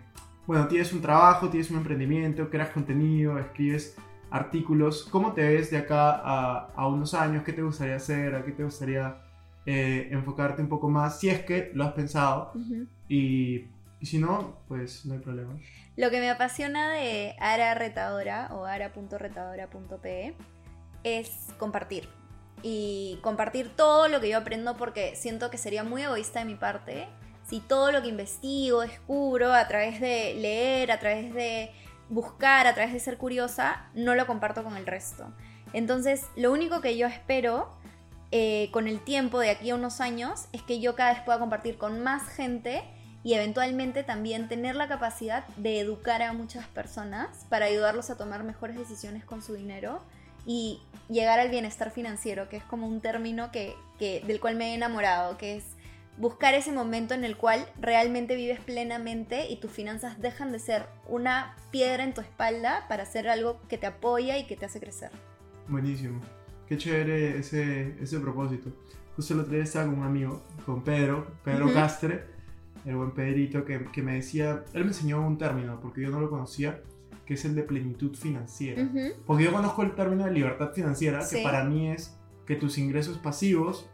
bueno, 0.47 0.69
tienes 0.69 0.93
un 0.93 1.01
trabajo, 1.01 1.49
tienes 1.49 1.71
un 1.71 1.79
emprendimiento, 1.79 2.51
creas 2.51 2.71
contenido, 2.71 3.39
escribes 3.39 3.97
artículos. 4.31 5.05
¿Cómo 5.11 5.33
te 5.33 5.43
ves 5.43 5.71
de 5.71 5.79
acá 5.79 6.11
a, 6.11 6.69
a 6.75 6.87
unos 6.89 7.15
años? 7.15 7.45
¿Qué 7.45 7.53
te 7.53 7.63
gustaría 7.63 7.97
hacer? 7.97 8.35
¿A 8.35 8.45
qué 8.45 8.53
te 8.53 8.65
gustaría 8.65 9.23
eh, 9.65 10.09
enfocarte 10.11 10.61
un 10.61 10.69
poco 10.69 10.89
más? 10.89 11.21
Si 11.21 11.29
es 11.29 11.45
que 11.45 11.71
lo 11.75 11.85
has 11.85 11.93
pensado. 11.93 12.53
Y, 13.09 13.67
y 14.01 14.07
si 14.07 14.19
no, 14.19 14.59
pues 14.69 15.07
no 15.07 15.15
hay 15.15 15.21
problema. 15.21 15.57
Lo 15.97 16.11
que 16.11 16.21
me 16.21 16.29
apasiona 16.29 16.93
de 16.93 17.37
Ara 17.39 17.75
Retadora 17.75 18.49
o 18.53 18.65
ara.retadora.pe 18.65 20.35
es 21.05 21.31
compartir. 21.59 22.09
Y 22.63 23.19
compartir 23.23 23.71
todo 23.77 24.09
lo 24.09 24.21
que 24.21 24.31
yo 24.31 24.39
aprendo 24.39 24.77
porque 24.77 25.15
siento 25.17 25.51
que 25.51 25.59
sería 25.59 25.85
muy 25.85 26.03
egoísta 26.03 26.41
de 26.41 26.47
mi 26.47 26.55
parte 26.55 27.07
si 27.47 27.61
todo 27.61 27.93
lo 27.93 28.03
que 28.03 28.09
investigo, 28.09 28.81
descubro 28.81 29.53
a 29.53 29.69
través 29.69 30.01
de 30.01 30.35
leer, 30.35 30.91
a 30.91 30.99
través 30.99 31.33
de 31.35 31.71
buscar, 32.09 32.67
a 32.67 32.75
través 32.75 32.93
de 32.93 33.01
ser 33.01 33.19
curiosa, 33.19 33.87
no 33.95 34.15
lo 34.15 34.27
comparto 34.27 34.65
con 34.65 34.77
el 34.77 34.87
resto. 34.87 35.27
Entonces, 35.73 36.25
lo 36.37 36.53
único 36.53 36.81
que 36.81 36.97
yo 36.97 37.07
espero 37.07 37.69
eh, 38.31 38.71
con 38.73 38.89
el 38.89 39.01
tiempo 39.01 39.39
de 39.39 39.51
aquí 39.51 39.71
a 39.71 39.75
unos 39.75 40.01
años 40.01 40.47
es 40.53 40.63
que 40.63 40.81
yo 40.81 40.95
cada 40.95 41.13
vez 41.13 41.23
pueda 41.23 41.39
compartir 41.39 41.77
con 41.77 42.03
más 42.03 42.29
gente 42.29 42.83
y 43.23 43.35
eventualmente 43.35 44.05
también 44.05 44.49
tener 44.49 44.77
la 44.77 44.89
capacidad 44.89 45.47
de 45.57 45.81
educar 45.81 46.23
a 46.23 46.33
muchas 46.33 46.67
personas 46.69 47.47
para 47.49 47.67
ayudarlos 47.67 48.11
a 48.11 48.17
tomar 48.17 48.45
mejores 48.45 48.77
decisiones 48.77 49.25
con 49.25 49.43
su 49.43 49.55
dinero 49.55 50.03
y 50.47 50.81
llegar 51.09 51.39
al 51.39 51.51
bienestar 51.51 51.91
financiero, 51.91 52.49
que 52.49 52.57
es 52.57 52.65
como 52.65 52.87
un 52.87 53.01
término 53.01 53.51
que, 53.53 53.75
que- 53.99 54.23
del 54.27 54.41
cual 54.41 54.57
me 54.57 54.73
he 54.73 54.75
enamorado, 54.75 55.37
que 55.39 55.57
es 55.57 55.65
buscar 56.17 56.55
ese 56.55 56.71
momento 56.73 57.13
en 57.15 57.25
el 57.25 57.37
cual 57.37 57.67
realmente 57.81 58.37
vives 58.37 58.61
plenamente 58.61 59.49
y 59.51 59.57
tus 59.57 59.71
finanzas 59.73 60.21
dejan 60.21 60.53
de 60.53 60.61
ser 60.61 60.87
una 61.09 61.57
piedra 61.73 62.05
en 62.05 62.15
tu 62.15 62.21
espalda 62.21 62.87
para 62.89 63.05
ser 63.05 63.29
algo 63.29 63.61
que 63.69 63.79
te 63.79 63.87
apoya 63.87 64.39
y 64.39 64.47
que 64.47 64.57
te 64.57 64.65
hace 64.67 64.79
crecer. 64.81 65.11
Buenísimo. 65.69 66.21
Qué 66.69 66.79
chévere 66.79 67.39
ese, 67.39 67.97
ese 68.01 68.21
propósito. 68.21 68.71
Justo 69.17 69.35
el 69.35 69.41
otro 69.41 69.53
día 69.55 69.65
estaba 69.65 69.87
con 69.87 69.99
un 69.99 70.05
amigo, 70.05 70.43
con 70.65 70.83
Pedro, 70.83 71.27
Pedro 71.45 71.67
Ujú. 71.67 71.75
Castre, 71.75 72.25
el 72.85 72.97
buen 72.97 73.11
Pedrito, 73.13 73.65
que, 73.65 73.85
que 73.87 74.03
me 74.03 74.15
decía, 74.15 74.65
él 74.73 74.83
me 74.83 74.89
enseñó 74.89 75.21
un 75.27 75.37
término, 75.39 75.81
porque 75.81 76.01
yo 76.03 76.11
no 76.11 76.21
lo 76.21 76.31
conocía, 76.31 76.81
que 77.27 77.35
es 77.35 77.45
el 77.45 77.55
de 77.55 77.63
plenitud 77.63 78.15
financiera. 78.17 78.83
Ujú. 78.83 79.15
Porque 79.27 79.45
yo 79.45 79.53
conozco 79.53 79.83
el 79.83 79.95
término 79.95 80.25
de 80.25 80.31
libertad 80.33 80.73
financiera, 80.73 81.21
que 81.21 81.25
Sí. 81.39 81.43
para 81.43 81.65
mí 81.65 81.91
es 81.91 82.19
que 82.47 82.57
tus 82.57 82.77
ingresos 82.79 83.19
pasivos 83.19 83.89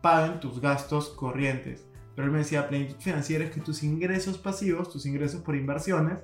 paguen 0.00 0.40
tus 0.40 0.60
gastos 0.60 1.10
corrientes. 1.10 1.86
Pero 2.14 2.26
él 2.26 2.32
me 2.32 2.38
decía, 2.38 2.68
plenitud 2.68 2.96
financiera 2.98 3.44
es 3.44 3.50
que 3.50 3.60
tus 3.60 3.82
ingresos 3.82 4.38
pasivos, 4.38 4.90
tus 4.90 5.06
ingresos 5.06 5.42
por 5.42 5.56
inversiones, 5.56 6.22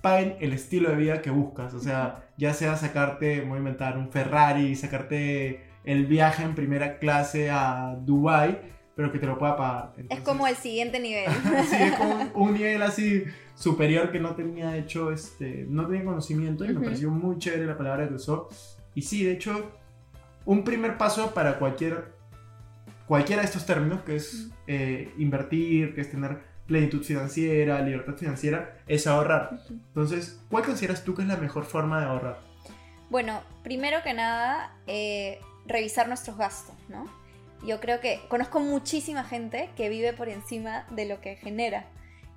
paguen 0.00 0.36
el 0.40 0.52
estilo 0.52 0.90
de 0.90 0.96
vida 0.96 1.20
que 1.22 1.30
buscas. 1.30 1.74
O 1.74 1.80
sea, 1.80 2.28
ya 2.38 2.54
sea 2.54 2.76
sacarte, 2.76 3.42
voy 3.42 3.56
a 3.56 3.58
inventar, 3.58 3.98
un 3.98 4.10
Ferrari, 4.10 4.74
sacarte 4.76 5.62
el 5.84 6.06
viaje 6.06 6.42
en 6.42 6.54
primera 6.54 6.98
clase 6.98 7.50
a 7.50 7.96
Dubai, 8.00 8.60
pero 8.94 9.10
que 9.12 9.18
te 9.18 9.26
lo 9.26 9.38
pueda 9.38 9.56
pagar. 9.56 9.92
Es 10.08 10.20
como 10.20 10.46
el 10.46 10.56
siguiente 10.56 11.00
nivel. 11.00 11.30
sí, 11.68 11.76
es 11.76 11.94
como 11.94 12.14
un, 12.16 12.30
un 12.34 12.54
nivel 12.54 12.82
así 12.82 13.24
superior 13.54 14.10
que 14.10 14.20
no 14.20 14.34
tenía 14.34 14.76
hecho, 14.76 15.12
este, 15.12 15.66
no 15.68 15.86
tenía 15.86 16.04
conocimiento 16.04 16.64
y 16.64 16.68
me 16.68 16.74
Ujú. 16.74 16.84
pareció 16.84 17.10
muy 17.10 17.38
chévere 17.38 17.66
la 17.66 17.76
palabra 17.76 18.08
que 18.08 18.14
usó. 18.14 18.48
Y 18.94 19.02
sí, 19.02 19.24
de 19.24 19.32
hecho, 19.32 19.70
un 20.44 20.64
primer 20.64 20.96
paso 20.98 21.32
para 21.32 21.58
cualquier, 21.58 22.12
cualquiera 23.06 23.42
de 23.42 23.46
estos 23.46 23.66
términos, 23.66 24.02
que 24.02 24.16
es 24.16 24.48
eh, 24.66 25.12
invertir, 25.18 25.94
que 25.94 26.00
es 26.00 26.10
tener 26.10 26.38
plenitud 26.66 27.02
financiera, 27.02 27.80
libertad 27.82 28.14
financiera, 28.14 28.78
es 28.86 29.06
ahorrar. 29.06 29.60
Entonces, 29.68 30.40
¿cuál 30.48 30.64
consideras 30.64 31.04
tú 31.04 31.14
que 31.14 31.22
es 31.22 31.28
la 31.28 31.36
mejor 31.36 31.64
forma 31.64 32.00
de 32.00 32.06
ahorrar? 32.06 32.38
Bueno, 33.10 33.42
primero 33.64 33.98
que 34.04 34.14
nada, 34.14 34.76
eh, 34.86 35.40
revisar 35.66 36.06
nuestros 36.06 36.36
gastos, 36.36 36.76
¿no? 36.88 37.04
Yo 37.62 37.80
creo 37.80 38.00
que 38.00 38.22
conozco 38.28 38.60
muchísima 38.60 39.24
gente 39.24 39.70
que 39.76 39.88
vive 39.88 40.12
por 40.12 40.28
encima 40.28 40.86
de 40.90 41.06
lo 41.06 41.20
que 41.20 41.36
genera. 41.36 41.84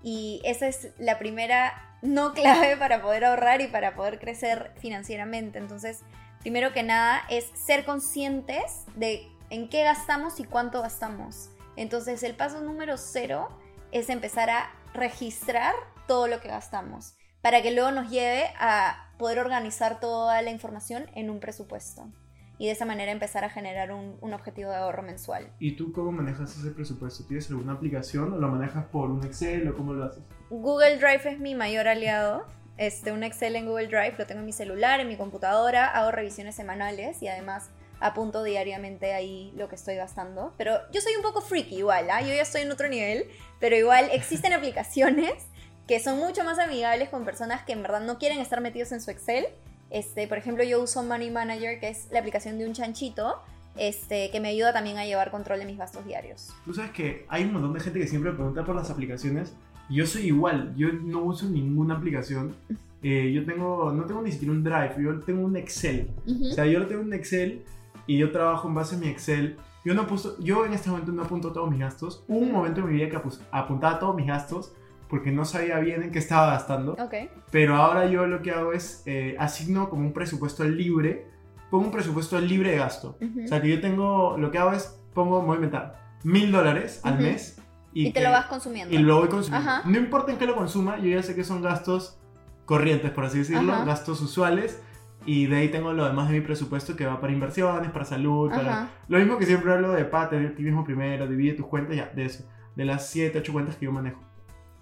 Y 0.02 0.42
esa 0.44 0.68
es 0.68 0.90
la 0.98 1.18
primera 1.18 1.98
no 2.02 2.34
clave 2.34 2.76
para 2.78 3.02
poder 3.02 3.26
ahorrar 3.26 3.62
y 3.62 3.68
para 3.68 3.96
poder 3.96 4.20
crecer 4.20 4.74
financieramente. 4.78 5.60
Entonces, 5.60 6.02
primero 6.42 6.74
que 6.74 6.84
nada 6.84 7.24
es 7.30 7.46
ser 7.54 7.86
conscientes 7.86 8.84
de 8.96 9.28
en 9.50 9.70
qué 9.70 9.84
gastamos 9.84 10.40
y 10.40 10.44
cuánto 10.44 10.82
gastamos. 10.82 11.50
Entonces, 11.76 12.22
el 12.24 12.36
paso 12.36 12.62
número 12.62 12.98
cero 12.98 13.50
es 13.92 14.10
empezar 14.10 14.50
a 14.50 14.72
registrar 14.94 15.74
todo 16.08 16.28
lo 16.28 16.42
que 16.42 16.50
gastamos 16.50 17.16
para 17.42 17.62
que 17.62 17.72
luego 17.72 17.92
nos 17.92 18.10
lleve 18.10 18.54
a 18.60 19.12
poder 19.18 19.40
organizar 19.40 20.00
toda 20.00 20.42
la 20.42 20.52
información 20.52 21.10
en 21.16 21.30
un 21.30 21.40
presupuesto 21.40 22.12
y 22.58 22.68
de 22.68 22.72
esa 22.72 22.86
manera 22.86 23.12
empezar 23.12 23.44
a 23.44 23.50
generar 23.50 23.92
un, 23.92 24.18
un 24.22 24.34
objetivo 24.34 24.70
de 24.70 24.78
ahorro 24.78 25.04
mensual. 25.04 25.50
¿Y 25.60 25.76
tú 25.76 25.92
cómo 25.92 26.12
manejas 26.12 26.58
ese 26.58 26.72
presupuesto? 26.72 27.26
¿Tienes 27.26 27.50
alguna 27.50 27.74
aplicación 27.74 28.34
o 28.34 28.38
lo 28.38 28.48
manejas 28.48 28.86
por 28.86 29.10
un 29.10 29.26
Excel 29.26 29.68
o 29.68 29.76
cómo 29.76 29.94
lo 29.94 30.06
haces? 30.06 30.24
Google 30.50 30.98
Drive 30.98 31.22
es 31.26 31.40
mi 31.40 31.56
mayor 31.56 31.88
aliado. 31.88 32.46
Este, 32.78 33.12
un 33.12 33.24
Excel 33.24 33.56
en 33.56 33.68
Google 33.68 33.88
Drive 33.88 34.16
lo 34.18 34.26
tengo 34.26 34.40
en 34.40 34.46
mi 34.46 34.54
celular, 34.54 35.00
en 35.00 35.08
mi 35.08 35.18
computadora, 35.18 35.88
hago 35.88 36.12
revisiones 36.12 36.56
semanales 36.56 37.22
y 37.22 37.28
además 37.28 37.70
apunto 38.00 38.44
diariamente 38.44 39.14
ahí 39.14 39.54
lo 39.56 39.70
que 39.70 39.76
estoy 39.76 39.96
gastando. 39.96 40.54
Pero 40.58 40.78
yo 40.92 41.02
soy 41.02 41.16
un 41.16 41.22
poco 41.22 41.42
freaky 41.42 41.78
igual, 41.78 42.10
¿ah? 42.10 42.22
yo 42.22 42.28
ya 42.28 42.42
estoy 42.42 42.62
en 42.62 42.72
otro 42.72 42.88
nivel, 42.90 43.28
pero 43.60 43.76
igual 43.76 44.10
existen 44.12 44.54
aplicaciones 44.54 45.48
que 45.88 46.00
son 46.00 46.18
mucho 46.20 46.44
más 46.44 46.60
amigables 46.60 47.10
con 47.10 47.26
personas 47.26 47.64
que 47.64 47.74
en 47.74 47.82
verdad 47.82 48.02
no 48.02 48.18
quieren 48.18 48.40
estar 48.40 48.62
metidos 48.62 48.92
en 48.92 49.02
su 49.02 49.12
Excel. 49.12 49.48
Este, 49.94 50.28
por 50.28 50.40
ejemplo, 50.40 50.64
yo 50.64 50.82
uso 50.82 51.04
Money 51.04 51.30
Manager, 51.30 51.80
que 51.80 51.90
es 51.90 52.08
la 52.12 52.20
aplicación 52.20 52.58
de 52.58 52.66
un 52.66 52.74
chanchito, 52.74 53.36
este, 53.78 54.32
que 54.32 54.40
me 54.40 54.50
ayuda 54.50 54.74
también 54.74 54.98
a 54.98 55.06
llevar 55.06 55.30
control 55.30 55.60
de 55.60 55.66
mis 55.66 55.78
gastos 55.78 56.04
diarios. 56.04 56.50
Tú 56.66 56.74
sabes 56.74 56.92
que 56.92 57.28
hay 57.30 57.44
un 57.44 57.54
montón 57.54 57.74
de 57.74 57.80
gente 57.80 58.00
que 58.00 58.08
siempre 58.08 58.32
pregunta 58.32 58.66
por 58.66 58.76
las 58.76 58.90
aplicaciones. 58.90 59.56
Yo 59.92 60.08
soy 60.08 60.24
igual, 60.24 60.74
yo 60.76 60.92
no 60.92 61.22
uso 61.22 61.48
ninguna 61.48 61.96
aplicación. 61.96 62.56
Eh, 63.04 63.32
yo 63.34 63.46
tengo, 63.46 63.92
no 63.92 64.06
tengo 64.06 64.24
ni 64.24 64.32
siquiera 64.32 64.52
un 64.52 64.64
Drive, 64.64 64.96
yo 65.00 65.20
tengo 65.20 65.46
un 65.46 65.56
Excel. 65.58 66.10
O 66.26 66.54
sea, 66.54 66.66
yo 66.66 66.80
lo 66.80 66.88
tengo 66.88 67.04
en 67.04 67.14
Excel 67.14 67.64
y 68.08 68.18
yo 68.18 68.32
trabajo 68.32 68.68
en 68.68 68.74
base 68.74 68.96
a 68.96 68.98
mi 68.98 69.10
Excel. 69.10 69.58
Yo, 69.86 69.94
no 69.94 70.08
puso, 70.08 70.40
yo 70.40 70.66
en 70.66 70.74
este 70.74 70.90
momento 70.90 71.12
no 71.12 71.22
apunto 71.22 71.52
todos 71.52 71.70
mis 71.70 71.80
gastos. 71.80 72.24
Hubo 72.28 72.40
un 72.40 72.52
momento 72.52 72.80
en 72.80 72.88
mi 72.88 72.94
vida 72.94 73.10
que 73.10 73.20
apuntaba 73.52 74.00
todos 74.00 74.16
mis 74.16 74.26
gastos 74.26 74.74
porque 75.14 75.32
no 75.32 75.46
sabía 75.46 75.78
bien 75.78 76.02
en 76.02 76.10
qué 76.10 76.18
estaba 76.18 76.48
gastando. 76.48 76.94
Ok. 76.94 77.14
Pero 77.52 77.76
ahora 77.76 78.08
yo 78.08 78.26
lo 78.26 78.42
que 78.42 78.50
hago 78.50 78.74
es 78.74 79.04
eh, 79.06 79.36
asigno 79.38 79.88
como 79.88 80.08
un 80.08 80.12
presupuesto 80.12 80.64
libre. 80.64 81.28
Pongo 81.70 81.86
un 81.86 81.92
presupuesto 81.92 82.42
libre 82.42 82.72
de 82.72 82.78
gasto. 82.78 83.16
Ujú. 83.22 83.44
O 83.44 83.48
sea, 83.48 83.62
que 83.62 83.70
yo 83.70 83.80
tengo, 83.80 84.36
lo 84.40 84.50
que 84.50 84.58
hago 84.58 84.72
es, 84.72 85.00
pongo, 85.14 85.40
voy 85.44 85.52
a 85.54 85.56
inventar, 85.58 86.00
mil 86.24 86.52
dólares 86.52 87.00
al 87.04 87.14
Ujú. 87.14 87.22
mes. 87.22 87.62
Y, 87.94 88.06
te 88.08 88.14
que- 88.14 88.26
lo 88.26 88.32
vas 88.32 88.48
consumiendo. 88.48 88.92
Y 88.92 88.98
lo 88.98 89.20
voy 89.20 89.28
consumiendo. 89.30 89.70
Ajá. 89.70 89.88
No 89.88 90.00
importa 90.00 90.32
en 90.32 90.40
qué 90.40 90.48
lo 90.48 90.56
consuma, 90.56 90.98
yo 90.98 91.10
ya 91.10 91.22
sé 91.22 91.36
que 91.36 91.44
son 91.44 91.62
gastos 91.62 92.18
corrientes, 92.66 93.12
por 93.12 93.26
así 93.26 93.38
decirlo, 93.38 93.72
Ajá. 93.72 93.86
gastos 93.86 94.20
usuales. 94.20 94.82
Y 95.28 95.46
de 95.46 95.58
ahí 95.58 95.70
tengo 95.70 95.94
lo 95.94 96.06
demás 96.08 96.28
de 96.30 96.40
mi 96.40 96.42
presupuesto 96.42 96.96
que 96.96 97.06
va 97.06 97.22
para 97.22 97.32
inversiones, 97.32 97.92
para 97.92 98.04
salud, 98.06 98.50
para... 98.50 98.72
Ajá. 98.72 98.90
Lo 99.10 99.20
mismo 99.20 99.38
que 99.38 99.46
siempre 99.46 99.72
hablo 99.74 99.92
de, 99.92 100.06
pa, 100.06 100.28
tener 100.28 100.56
ti 100.56 100.64
mismo 100.64 100.84
primero, 100.84 101.28
divide 101.28 101.54
tus 101.54 101.68
cuentas, 101.68 101.96
ya, 101.96 102.08
de 102.16 102.26
eso. 102.26 102.46
De 102.76 102.84
las 102.86 103.08
7, 103.10 103.38
8 103.38 103.54
cuentas 103.54 103.76
que 103.76 103.86
yo 103.86 103.92
manejo. 103.92 104.20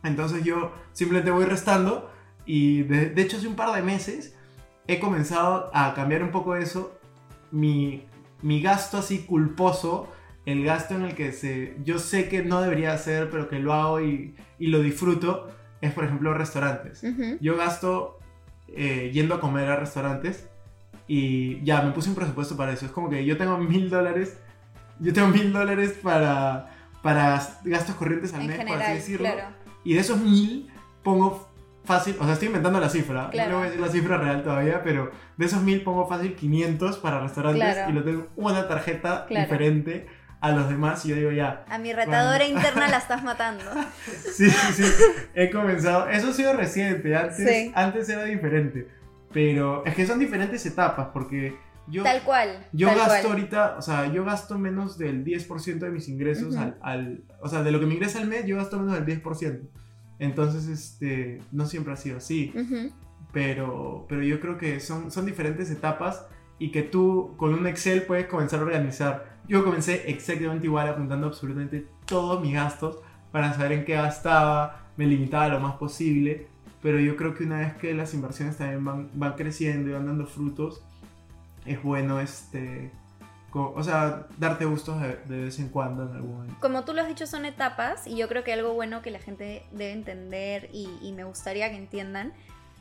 Entonces 0.04 0.44
yo 0.44 0.74
simplemente 0.94 1.32
voy 1.32 1.46
restando 1.46 2.12
y 2.46 2.84
de, 2.84 3.10
de 3.10 3.22
hecho 3.22 3.38
hace 3.38 3.48
un 3.48 3.56
par 3.56 3.76
de 3.76 3.82
meses 3.82 4.36
he 4.88 5.00
comenzado 5.00 5.70
a 5.74 5.94
cambiar 5.94 6.24
un 6.24 6.32
poco 6.32 6.56
eso. 6.56 6.98
Mi, 7.52 8.06
mi 8.42 8.62
gasto 8.62 8.98
así 8.98 9.20
culposo, 9.26 10.12
el 10.46 10.64
gasto 10.64 10.96
en 10.96 11.04
el 11.04 11.16
que 11.16 11.32
se, 11.34 11.76
yo 11.84 12.00
sé 12.00 12.30
que 12.30 12.44
no 12.44 12.62
debería 12.62 12.94
hacer, 12.94 13.30
pero 13.30 13.48
que 13.48 13.60
lo 13.60 13.74
hago 13.74 14.02
y, 14.02 14.36
y 14.58 14.68
lo 14.68 14.80
disfruto, 14.82 15.48
es 15.82 15.94
por 15.94 16.06
ejemplo 16.06 16.34
restaurantes. 16.34 17.04
Ujú. 17.04 17.38
Yo 17.40 17.58
gasto 17.58 18.18
eh, 18.70 19.12
yendo 19.14 19.36
a 19.36 19.40
comer 19.40 19.70
a 19.70 19.76
restaurantes 19.76 20.48
y 21.08 21.64
ya 21.64 21.82
me 21.82 21.92
puse 21.92 22.10
un 22.10 22.16
presupuesto 22.16 22.56
para 22.58 22.72
eso. 22.72 22.86
Es 22.86 22.92
como 22.92 23.10
que 23.10 23.24
yo 23.26 23.38
tengo 23.38 23.58
mil 23.58 23.90
dólares, 23.90 24.38
yo 25.00 25.14
tengo 25.14 25.28
mil 25.28 25.52
dólares 25.52 26.00
para, 26.02 26.74
para 27.04 27.42
gastos 27.64 27.96
corrientes 27.96 28.34
al 28.34 28.42
En 28.42 28.48
mes, 28.48 28.58
por 28.58 28.66
general, 28.66 28.82
así 28.88 28.94
decirlo. 28.94 29.26
claro. 29.26 29.61
Y 29.84 29.94
de 29.96 30.00
esos 30.02 30.20
mil 30.20 30.70
pongo 31.04 31.48
fácil, 31.84 32.16
o 32.20 32.24
sea, 32.26 32.34
estoy 32.34 32.48
inventando 32.48 32.80
la 32.80 32.90
cifra, 32.90 33.30
Claro. 33.32 33.50
no 33.52 33.58
voy 33.58 33.64
a 33.68 33.70
decir 33.72 33.82
la 33.86 33.92
cifra 33.92 34.18
real 34.18 34.44
todavía, 34.44 34.84
pero 34.84 35.12
de 35.38 35.46
esos 35.46 35.62
mil 35.64 35.82
pongo 35.84 36.08
fácil 36.08 36.36
500 36.36 36.98
para 37.00 37.20
restaurantes 37.20 37.74
Claro. 37.74 37.90
y 37.90 37.94
lo 37.94 38.04
tengo 38.04 38.28
una 38.36 38.68
tarjeta 38.68 39.26
Claro. 39.28 39.46
diferente 39.46 40.08
a 40.42 40.52
los 40.52 40.70
demás 40.70 41.04
y 41.06 41.10
yo 41.10 41.16
digo 41.16 41.32
ya, 41.32 41.66
A 41.70 41.78
mi 41.80 41.92
retadora 41.94 42.38
Bueno. 42.46 42.58
interna 42.60 42.88
la 42.88 42.98
estás 42.98 43.24
matando. 43.24 43.64
Sí, 44.34 44.50
sí, 44.50 44.74
sí. 44.84 44.84
He 45.36 45.50
comenzado. 45.52 46.08
Eso 46.10 46.30
ha 46.30 46.34
sido 46.34 46.54
reciente. 46.54 47.16
Antes, 47.16 47.38
Sí. 47.50 47.72
antes 47.76 48.10
era 48.10 48.24
diferente. 48.26 48.88
Pero 49.34 49.86
es 49.86 49.96
que 49.96 50.06
son 50.06 50.20
diferentes 50.20 50.66
etapas 50.66 51.08
porque 51.14 51.56
yo, 51.92 52.04
Tal 52.04 52.24
cual. 52.24 52.66
yo 52.72 52.88
tal 52.88 52.98
gasto 52.98 53.14
cual. 53.24 53.26
ahorita, 53.38 53.76
o 53.78 53.82
sea, 53.82 54.12
yo 54.12 54.24
gasto 54.26 54.58
menos 54.58 54.98
del 54.98 55.24
10% 55.26 55.80
de 55.80 55.92
mis 55.92 56.08
ingresos 56.10 56.56
al, 56.56 56.78
al- 56.82 57.24
O 57.42 57.50
sea, 57.50 57.62
de 57.64 57.72
lo 57.72 57.80
que 57.80 57.86
me 57.86 57.94
ingresa 57.96 58.20
al 58.20 58.28
mes, 58.28 58.46
yo 58.46 58.56
gasto 58.58 58.80
menos 58.80 58.94
del 58.96 59.06
10%. 59.22 59.60
Entonces, 60.20 60.68
este, 60.68 61.42
no 61.52 61.66
siempre 61.66 61.94
ha 61.94 61.98
sido 61.98 62.18
así. 62.18 62.54
Pero, 63.34 64.06
pero 64.10 64.24
yo 64.24 64.40
creo 64.40 64.58
que 64.58 64.80
son, 64.80 65.12
son 65.12 65.26
diferentes 65.26 65.70
etapas 65.72 66.26
y 66.60 66.72
que 66.72 66.82
tú 66.84 67.34
con 67.38 67.54
un 67.54 67.66
Excel 67.66 68.04
puedes 68.04 68.28
comenzar 68.28 68.60
a 68.60 68.64
organizar. 68.64 69.38
Yo 69.48 69.64
comencé 69.64 70.04
exactamente 70.10 70.68
igual 70.68 70.88
apuntando 70.90 71.28
absolutamente 71.28 71.88
todos 72.06 72.42
mis 72.42 72.54
gastos 72.54 73.00
para 73.32 73.54
saber 73.54 73.72
en 73.72 73.86
qué 73.86 73.94
gastaba, 73.94 74.86
me 74.98 75.06
limitaba 75.08 75.48
lo 75.48 75.60
más 75.60 75.76
posible, 75.76 76.48
pero 76.82 77.00
yo 77.00 77.16
creo 77.16 77.34
que 77.34 77.46
una 77.46 77.60
vez 77.60 77.74
que 77.76 77.94
las 77.94 78.14
inversiones 78.14 78.58
también 78.58 78.84
van, 78.84 79.10
van 79.14 79.34
creciendo 79.34 79.90
y 79.90 79.94
van 79.94 80.06
dando 80.06 80.26
frutos, 80.26 80.84
es 81.66 81.82
bueno 81.84 82.20
este, 82.20 82.92
o 83.54 83.84
sea, 83.84 84.28
darte 84.38 84.66
gustos 84.66 85.02
de, 85.02 85.16
de 85.26 85.44
vez 85.46 85.60
en 85.60 85.70
cuando 85.70 86.04
en 86.04 86.16
algún 86.16 86.36
momento. 86.36 86.56
Como 86.60 86.84
tú 86.84 86.94
lo 86.94 87.02
has 87.02 87.08
dicho, 87.08 87.28
son 87.28 87.46
etapas 87.46 88.08
y 88.08 88.16
yo 88.16 88.28
creo 88.28 88.44
que 88.44 88.54
algo 88.54 88.74
bueno 88.74 89.02
que 89.02 89.12
la 89.12 89.20
gente 89.20 89.64
debe 89.72 89.92
entender 89.92 90.70
y, 90.72 90.90
y 91.02 91.12
me 91.12 91.24
gustaría 91.24 91.70
que 91.70 91.78
entiendan 91.78 92.34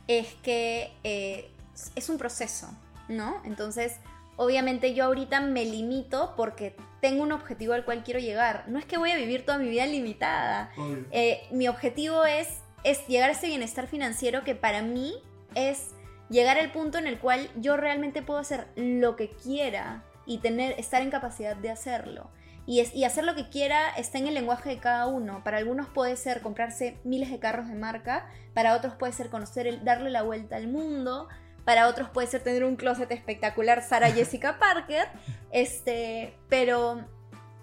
es 0.07 0.33
que 0.43 0.91
eh, 1.03 1.51
es 1.95 2.09
un 2.09 2.17
proceso, 2.17 2.67
¿no? 3.07 3.41
Entonces, 3.43 3.97
obviamente 4.37 4.93
yo 4.93 5.05
ahorita 5.05 5.41
me 5.41 5.65
limito 5.65 6.33
porque 6.35 6.75
tengo 7.01 7.23
un 7.23 7.31
objetivo 7.31 7.73
al 7.73 7.83
cual 7.83 8.03
quiero 8.03 8.19
llegar. 8.19 8.65
No 8.67 8.79
es 8.79 8.85
que 8.85 8.97
voy 8.97 9.11
a 9.11 9.15
vivir 9.15 9.45
toda 9.45 9.57
mi 9.57 9.69
vida 9.69 9.85
limitada. 9.85 10.71
Eh, 11.11 11.41
mi 11.51 11.67
objetivo 11.67 12.25
es, 12.25 12.47
es 12.83 13.05
llegar 13.07 13.29
a 13.29 13.33
ese 13.33 13.47
bienestar 13.47 13.87
financiero 13.87 14.43
que 14.43 14.55
para 14.55 14.81
mí 14.81 15.15
es 15.55 15.91
llegar 16.31 16.57
al 16.57 16.71
punto 16.71 16.97
en 16.97 17.05
el 17.05 17.19
cual 17.19 17.49
yo 17.57 17.77
realmente 17.77 18.23
puedo 18.23 18.39
hacer 18.39 18.67
lo 18.75 19.15
que 19.15 19.29
quiera 19.29 20.03
y 20.25 20.39
tener, 20.39 20.79
estar 20.79 21.01
en 21.01 21.11
capacidad 21.11 21.55
de 21.55 21.69
hacerlo. 21.69 22.31
Y, 22.65 22.79
es, 22.79 22.95
y 22.95 23.03
hacer 23.03 23.25
lo 23.25 23.35
que 23.35 23.49
quiera 23.49 23.89
está 23.89 24.17
en 24.17 24.27
el 24.27 24.33
lenguaje 24.33 24.69
de 24.69 24.77
cada 24.77 25.07
uno. 25.07 25.43
Para 25.43 25.57
algunos 25.57 25.89
puede 25.89 26.15
ser 26.15 26.41
comprarse 26.41 26.97
miles 27.03 27.29
de 27.29 27.39
carros 27.39 27.67
de 27.67 27.75
marca, 27.75 28.29
para 28.53 28.75
otros 28.75 28.95
puede 28.95 29.13
ser 29.13 29.29
conocer, 29.29 29.67
el, 29.67 29.83
darle 29.83 30.09
la 30.09 30.21
vuelta 30.21 30.55
al 30.55 30.67
mundo, 30.67 31.27
para 31.65 31.87
otros 31.87 32.09
puede 32.09 32.27
ser 32.27 32.41
tener 32.41 32.63
un 32.63 32.75
closet 32.75 33.11
espectacular, 33.11 33.83
Sarah 33.83 34.11
Jessica 34.13 34.57
Parker, 34.57 35.07
este, 35.51 36.37
pero 36.49 37.05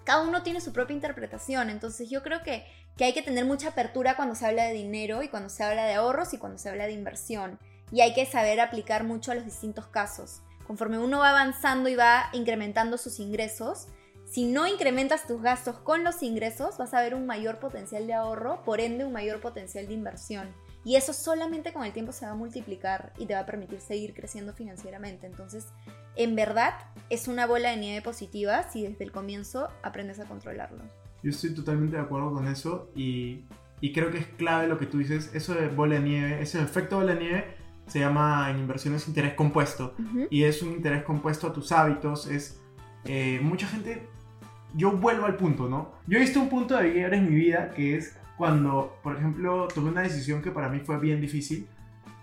cada 0.04 0.22
uno 0.26 0.42
tiene 0.42 0.60
su 0.60 0.72
propia 0.72 0.94
interpretación, 0.94 1.70
entonces 1.70 2.10
yo 2.10 2.22
creo 2.22 2.42
que, 2.42 2.66
que 2.96 3.04
hay 3.04 3.12
que 3.12 3.22
tener 3.22 3.44
mucha 3.44 3.68
apertura 3.68 4.16
cuando 4.16 4.34
se 4.34 4.46
habla 4.46 4.64
de 4.64 4.72
dinero 4.72 5.22
y 5.22 5.28
cuando 5.28 5.48
se 5.48 5.62
habla 5.62 5.84
de 5.84 5.94
ahorros 5.94 6.34
y 6.34 6.38
cuando 6.38 6.58
se 6.58 6.68
habla 6.68 6.86
de 6.86 6.92
inversión. 6.92 7.58
Y 7.90 8.00
hay 8.00 8.14
que 8.14 8.26
saber 8.26 8.60
aplicar 8.60 9.04
mucho 9.04 9.32
a 9.32 9.34
los 9.34 9.44
distintos 9.44 9.86
casos. 9.86 10.42
Conforme 10.66 10.98
uno 10.98 11.20
va 11.20 11.30
avanzando 11.30 11.88
y 11.88 11.96
va 11.96 12.28
incrementando 12.32 12.98
sus 12.98 13.20
ingresos, 13.20 13.88
si 14.26 14.44
no 14.44 14.66
incrementas 14.66 15.26
tus 15.26 15.40
gastos 15.40 15.78
con 15.78 16.04
los 16.04 16.22
ingresos, 16.22 16.76
vas 16.76 16.92
a 16.92 17.00
ver 17.00 17.14
un 17.14 17.24
mayor 17.24 17.58
potencial 17.58 18.06
de 18.06 18.12
ahorro, 18.12 18.62
por 18.62 18.80
ende 18.80 19.06
un 19.06 19.12
mayor 19.12 19.40
potencial 19.40 19.86
de 19.86 19.94
inversión. 19.94 20.48
Y 20.84 20.96
eso 20.96 21.14
solamente 21.14 21.72
con 21.72 21.84
el 21.84 21.92
tiempo 21.92 22.12
se 22.12 22.26
va 22.26 22.32
a 22.32 22.34
multiplicar 22.34 23.14
y 23.18 23.24
te 23.24 23.32
va 23.32 23.40
a 23.40 23.46
permitir 23.46 23.80
seguir 23.80 24.12
creciendo 24.12 24.52
financieramente. 24.52 25.26
Entonces, 25.26 25.68
en 26.14 26.36
verdad, 26.36 26.74
es 27.08 27.26
una 27.26 27.46
bola 27.46 27.70
de 27.70 27.78
nieve 27.78 28.02
positiva 28.02 28.68
si 28.70 28.86
desde 28.86 29.02
el 29.04 29.12
comienzo 29.12 29.68
aprendes 29.82 30.20
a 30.20 30.26
controlarlo. 30.26 30.84
Yo 31.22 31.30
estoy 31.30 31.54
totalmente 31.54 31.96
de 31.96 32.02
acuerdo 32.02 32.32
con 32.32 32.46
eso 32.46 32.90
y, 32.94 33.44
y 33.80 33.94
creo 33.94 34.10
que 34.10 34.18
es 34.18 34.26
clave 34.26 34.68
lo 34.68 34.78
que 34.78 34.86
tú 34.86 34.98
dices. 34.98 35.30
Eso 35.34 35.54
de 35.54 35.68
bola 35.68 35.94
de 35.94 36.02
nieve, 36.02 36.42
ese 36.42 36.60
efecto 36.60 36.96
bola 36.96 37.14
de 37.14 37.20
nieve 37.20 37.57
se 37.88 38.00
llama 38.00 38.50
en 38.50 38.58
inversiones 38.58 39.08
interés 39.08 39.34
compuesto. 39.34 39.94
Y 40.30 40.44
es 40.44 40.62
un 40.62 40.72
interés 40.72 41.02
compuesto 41.02 41.48
a 41.48 41.52
tus 41.52 41.72
hábitos. 41.72 42.26
Es 42.26 42.60
eh, 43.04 43.40
mucha 43.42 43.66
gente. 43.66 44.08
Yo 44.74 44.92
vuelvo 44.92 45.26
al 45.26 45.36
punto, 45.36 45.68
¿no? 45.68 45.92
Yo 46.06 46.18
he 46.18 46.20
visto 46.20 46.40
un 46.40 46.48
punto 46.48 46.76
de 46.76 46.84
vivir 46.84 47.12
en 47.14 47.30
mi 47.30 47.36
vida 47.36 47.70
que 47.70 47.96
es 47.96 48.16
cuando, 48.36 48.98
por 49.02 49.16
ejemplo, 49.16 49.66
tomé 49.74 49.90
una 49.90 50.02
decisión 50.02 50.42
que 50.42 50.50
para 50.50 50.68
mí 50.68 50.80
fue 50.80 50.98
bien 51.00 51.20
difícil, 51.20 51.66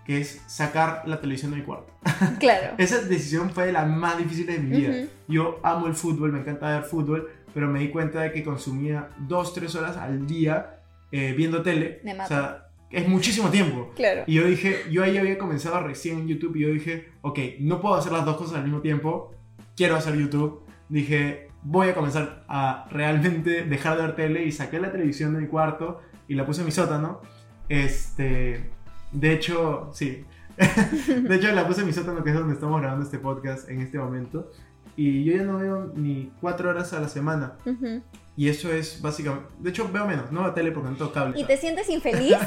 que 0.04 0.20
es 0.20 0.40
sacar 0.46 1.02
la 1.06 1.20
televisión 1.20 1.50
de 1.50 1.58
mi 1.58 1.62
cuarto. 1.62 1.92
Claro. 2.38 2.74
Esa 2.78 3.02
decisión 3.02 3.50
fue 3.50 3.66
de 3.66 3.72
las 3.72 3.88
más 3.88 4.16
difíciles 4.16 4.56
de 4.56 4.62
mi 4.62 4.76
vida. 4.76 4.90
Ujú. 4.90 5.08
Yo 5.28 5.60
amo 5.62 5.88
el 5.88 5.94
fútbol, 5.94 6.32
me 6.32 6.40
encanta 6.40 6.70
ver 6.70 6.84
fútbol, 6.84 7.28
pero 7.52 7.68
me 7.68 7.80
di 7.80 7.90
cuenta 7.90 8.20
de 8.20 8.32
que 8.32 8.44
consumía 8.44 9.10
dos, 9.18 9.52
tres 9.52 9.74
horas 9.74 9.96
al 9.96 10.26
día 10.26 10.80
eh, 11.10 11.34
viendo 11.36 11.62
tele. 11.62 12.00
Me 12.04 12.12
o 12.18 12.26
sea, 12.26 12.65
es 12.90 13.08
muchísimo 13.08 13.50
tiempo. 13.50 13.90
Claro. 13.96 14.24
Y 14.26 14.34
yo 14.34 14.46
dije, 14.46 14.84
yo 14.90 15.02
ahí 15.02 15.16
había 15.18 15.38
comenzado 15.38 15.80
recién 15.80 16.18
en 16.18 16.28
YouTube 16.28 16.56
y 16.56 16.60
yo 16.60 16.68
dije, 16.68 17.10
ok, 17.22 17.38
no 17.60 17.80
puedo 17.80 17.94
hacer 17.94 18.12
las 18.12 18.24
dos 18.24 18.36
cosas 18.36 18.56
al 18.56 18.64
mismo 18.64 18.80
tiempo, 18.80 19.34
quiero 19.76 19.96
hacer 19.96 20.16
YouTube. 20.16 20.62
Dije, 20.88 21.48
voy 21.62 21.88
a 21.88 21.94
comenzar 21.94 22.44
a 22.48 22.86
realmente 22.90 23.64
dejar 23.64 23.96
de 23.96 24.02
ver 24.02 24.16
tele 24.16 24.44
y 24.44 24.52
saqué 24.52 24.78
la 24.78 24.92
televisión 24.92 25.34
de 25.34 25.40
mi 25.40 25.48
cuarto 25.48 26.00
y 26.28 26.34
la 26.34 26.46
puse 26.46 26.60
en 26.60 26.66
mi 26.66 26.72
sótano. 26.72 27.20
Este, 27.68 28.70
de 29.12 29.32
hecho, 29.32 29.90
sí. 29.92 30.24
de 30.56 31.34
hecho, 31.34 31.52
la 31.52 31.66
puse 31.66 31.80
en 31.80 31.88
mi 31.88 31.92
sótano, 31.92 32.22
que 32.22 32.30
es 32.30 32.36
donde 32.36 32.54
estamos 32.54 32.80
grabando 32.80 33.04
este 33.04 33.18
podcast 33.18 33.68
en 33.68 33.80
este 33.80 33.98
momento. 33.98 34.50
Y 34.96 35.24
yo 35.24 35.36
ya 35.36 35.42
no 35.42 35.58
veo 35.58 35.92
ni 35.94 36.32
cuatro 36.40 36.70
horas 36.70 36.92
a 36.92 37.00
la 37.00 37.08
semana. 37.08 37.52
Ujú. 37.64 38.02
Y 38.36 38.48
eso 38.48 38.70
es 38.70 39.00
básicamente... 39.00 39.48
De 39.60 39.70
hecho, 39.70 39.90
veo 39.90 40.06
menos, 40.06 40.30
no 40.30 40.42
veo 40.42 40.52
tele 40.52 40.70
porque 40.70 40.90
no 40.90 40.96
tengo 40.96 41.12
cable. 41.12 41.40
¿Y 41.40 41.44
te 41.44 41.56
sientes 41.56 41.88
infeliz? 41.88 42.36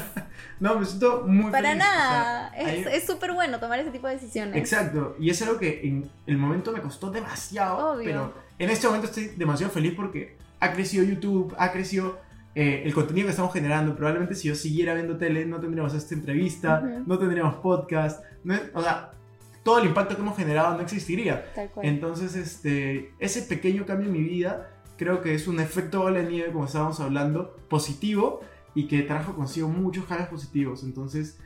No, 0.58 0.78
me 0.78 0.84
siento 0.84 1.24
muy 1.26 1.50
Para 1.50 1.70
feliz, 1.70 1.82
o 1.82 1.86
sea, 1.86 1.98
nada. 1.98 2.56
Es 2.56 3.06
súper 3.06 3.32
bueno 3.32 3.58
tomar 3.60 3.78
ese 3.80 3.90
tipo 3.90 4.06
de 4.06 4.14
decisiones. 4.14 4.56
Exacto, 4.56 5.16
y 5.18 5.30
es 5.30 5.40
algo 5.40 5.58
que 5.58 5.80
en 5.82 6.10
el 6.26 6.36
momento 6.36 6.70
me 6.70 6.80
costó 6.80 7.10
demasiado, 7.10 7.92
Obvio. 7.92 8.04
pero 8.04 8.34
en 8.58 8.68
este 8.68 8.86
momento 8.86 9.06
estoy 9.06 9.28
demasiado 9.36 9.72
feliz 9.72 9.94
porque 9.96 10.36
ha 10.60 10.72
crecido 10.72 11.02
YouTube, 11.04 11.54
ha 11.58 11.72
crecido 11.72 12.20
eh, 12.54 12.82
el 12.84 12.92
contenido 12.92 13.26
que 13.26 13.30
estamos 13.30 13.52
generando. 13.52 13.96
Probablemente 13.96 14.34
si 14.34 14.48
yo 14.48 14.54
siguiera 14.54 14.92
viendo 14.94 15.16
tele 15.16 15.46
no 15.46 15.60
tendríamos 15.60 15.94
esta 15.94 16.14
entrevista, 16.14 16.80
no 17.06 17.18
tendríamos 17.18 17.54
podcast, 17.56 18.22
no 18.44 18.54
o 18.74 18.82
sea, 18.82 19.12
todo 19.62 19.78
el 19.78 19.86
impacto 19.86 20.16
que 20.16 20.22
hemos 20.22 20.36
generado 20.36 20.74
no 20.76 20.82
existiría. 20.82 21.52
Tal 21.54 21.70
cual. 21.70 21.86
Entonces, 21.86 22.34
este, 22.34 23.12
ese 23.18 23.42
pequeño 23.42 23.84
cambio 23.86 24.06
en 24.06 24.12
mi 24.12 24.22
vida 24.22 24.70
creo 24.96 25.22
que 25.22 25.34
es 25.34 25.48
un 25.48 25.60
efecto 25.60 26.00
bola 26.00 26.20
de 26.20 26.28
nieve, 26.28 26.52
como 26.52 26.66
estábamos 26.66 27.00
hablando, 27.00 27.56
positivo 27.68 28.40
y 28.74 28.86
que 28.86 29.02
trajo 29.02 29.34
consigo 29.34 29.68
muchos 29.68 30.04
cambios 30.04 30.28
positivos. 30.28 30.82
Entonces, 30.82 31.38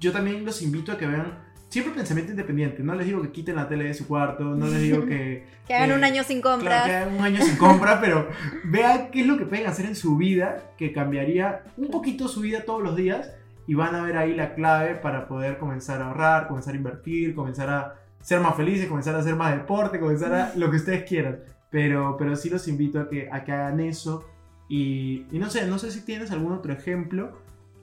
yo 0.00 0.12
también 0.12 0.44
los 0.44 0.62
invito 0.62 0.92
a 0.92 0.98
que 0.98 1.06
vean 1.06 1.38
siempre 1.68 1.94
pensamiento 1.94 2.32
independiente. 2.32 2.82
No 2.82 2.94
les 2.94 3.06
digo 3.06 3.22
que 3.22 3.30
quiten 3.30 3.56
la 3.56 3.68
tele 3.68 3.84
de 3.84 3.94
su 3.94 4.06
cuarto, 4.06 4.44
no 4.44 4.66
les 4.66 4.80
digo 4.80 5.06
que... 5.06 5.46
que 5.66 5.74
hagan 5.74 5.90
eh, 5.90 5.94
un 5.94 6.04
año 6.04 6.24
sin 6.24 6.40
compras. 6.40 6.84
Claro, 6.84 6.86
que 6.86 6.96
hagan 6.96 7.14
un 7.14 7.24
año 7.24 7.44
sin 7.44 7.56
compra, 7.56 8.00
pero 8.00 8.28
vean 8.64 9.10
qué 9.10 9.20
es 9.20 9.26
lo 9.26 9.38
que 9.38 9.46
pueden 9.46 9.66
hacer 9.66 9.86
en 9.86 9.96
su 9.96 10.16
vida 10.16 10.72
que 10.76 10.92
cambiaría 10.92 11.62
un 11.76 11.88
poquito 11.88 12.28
su 12.28 12.40
vida 12.40 12.62
todos 12.64 12.82
los 12.82 12.96
días 12.96 13.30
y 13.68 13.74
van 13.74 13.94
a 13.94 14.02
ver 14.02 14.16
ahí 14.16 14.34
la 14.34 14.54
clave 14.54 14.94
para 14.94 15.28
poder 15.28 15.58
comenzar 15.58 16.00
a 16.00 16.06
ahorrar, 16.08 16.48
comenzar 16.48 16.72
a 16.72 16.78
invertir, 16.78 17.34
comenzar 17.34 17.68
a 17.68 17.94
ser 18.22 18.40
más 18.40 18.56
felices, 18.56 18.88
comenzar 18.88 19.14
a 19.14 19.18
hacer 19.18 19.36
más 19.36 19.54
deporte, 19.54 20.00
comenzar 20.00 20.32
a 20.32 20.52
lo 20.56 20.70
que 20.70 20.78
ustedes 20.78 21.04
quieran. 21.04 21.40
Pero, 21.70 22.16
pero 22.18 22.34
sí 22.34 22.48
los 22.48 22.66
invito 22.66 22.98
a 22.98 23.10
que, 23.10 23.28
a 23.30 23.44
que 23.44 23.52
hagan 23.52 23.80
eso. 23.80 24.26
Y, 24.70 25.26
y 25.30 25.38
no 25.38 25.50
sé, 25.50 25.66
no 25.66 25.78
sé 25.78 25.90
si 25.90 26.00
tienes 26.00 26.30
algún 26.30 26.52
otro 26.52 26.72
ejemplo. 26.72 27.38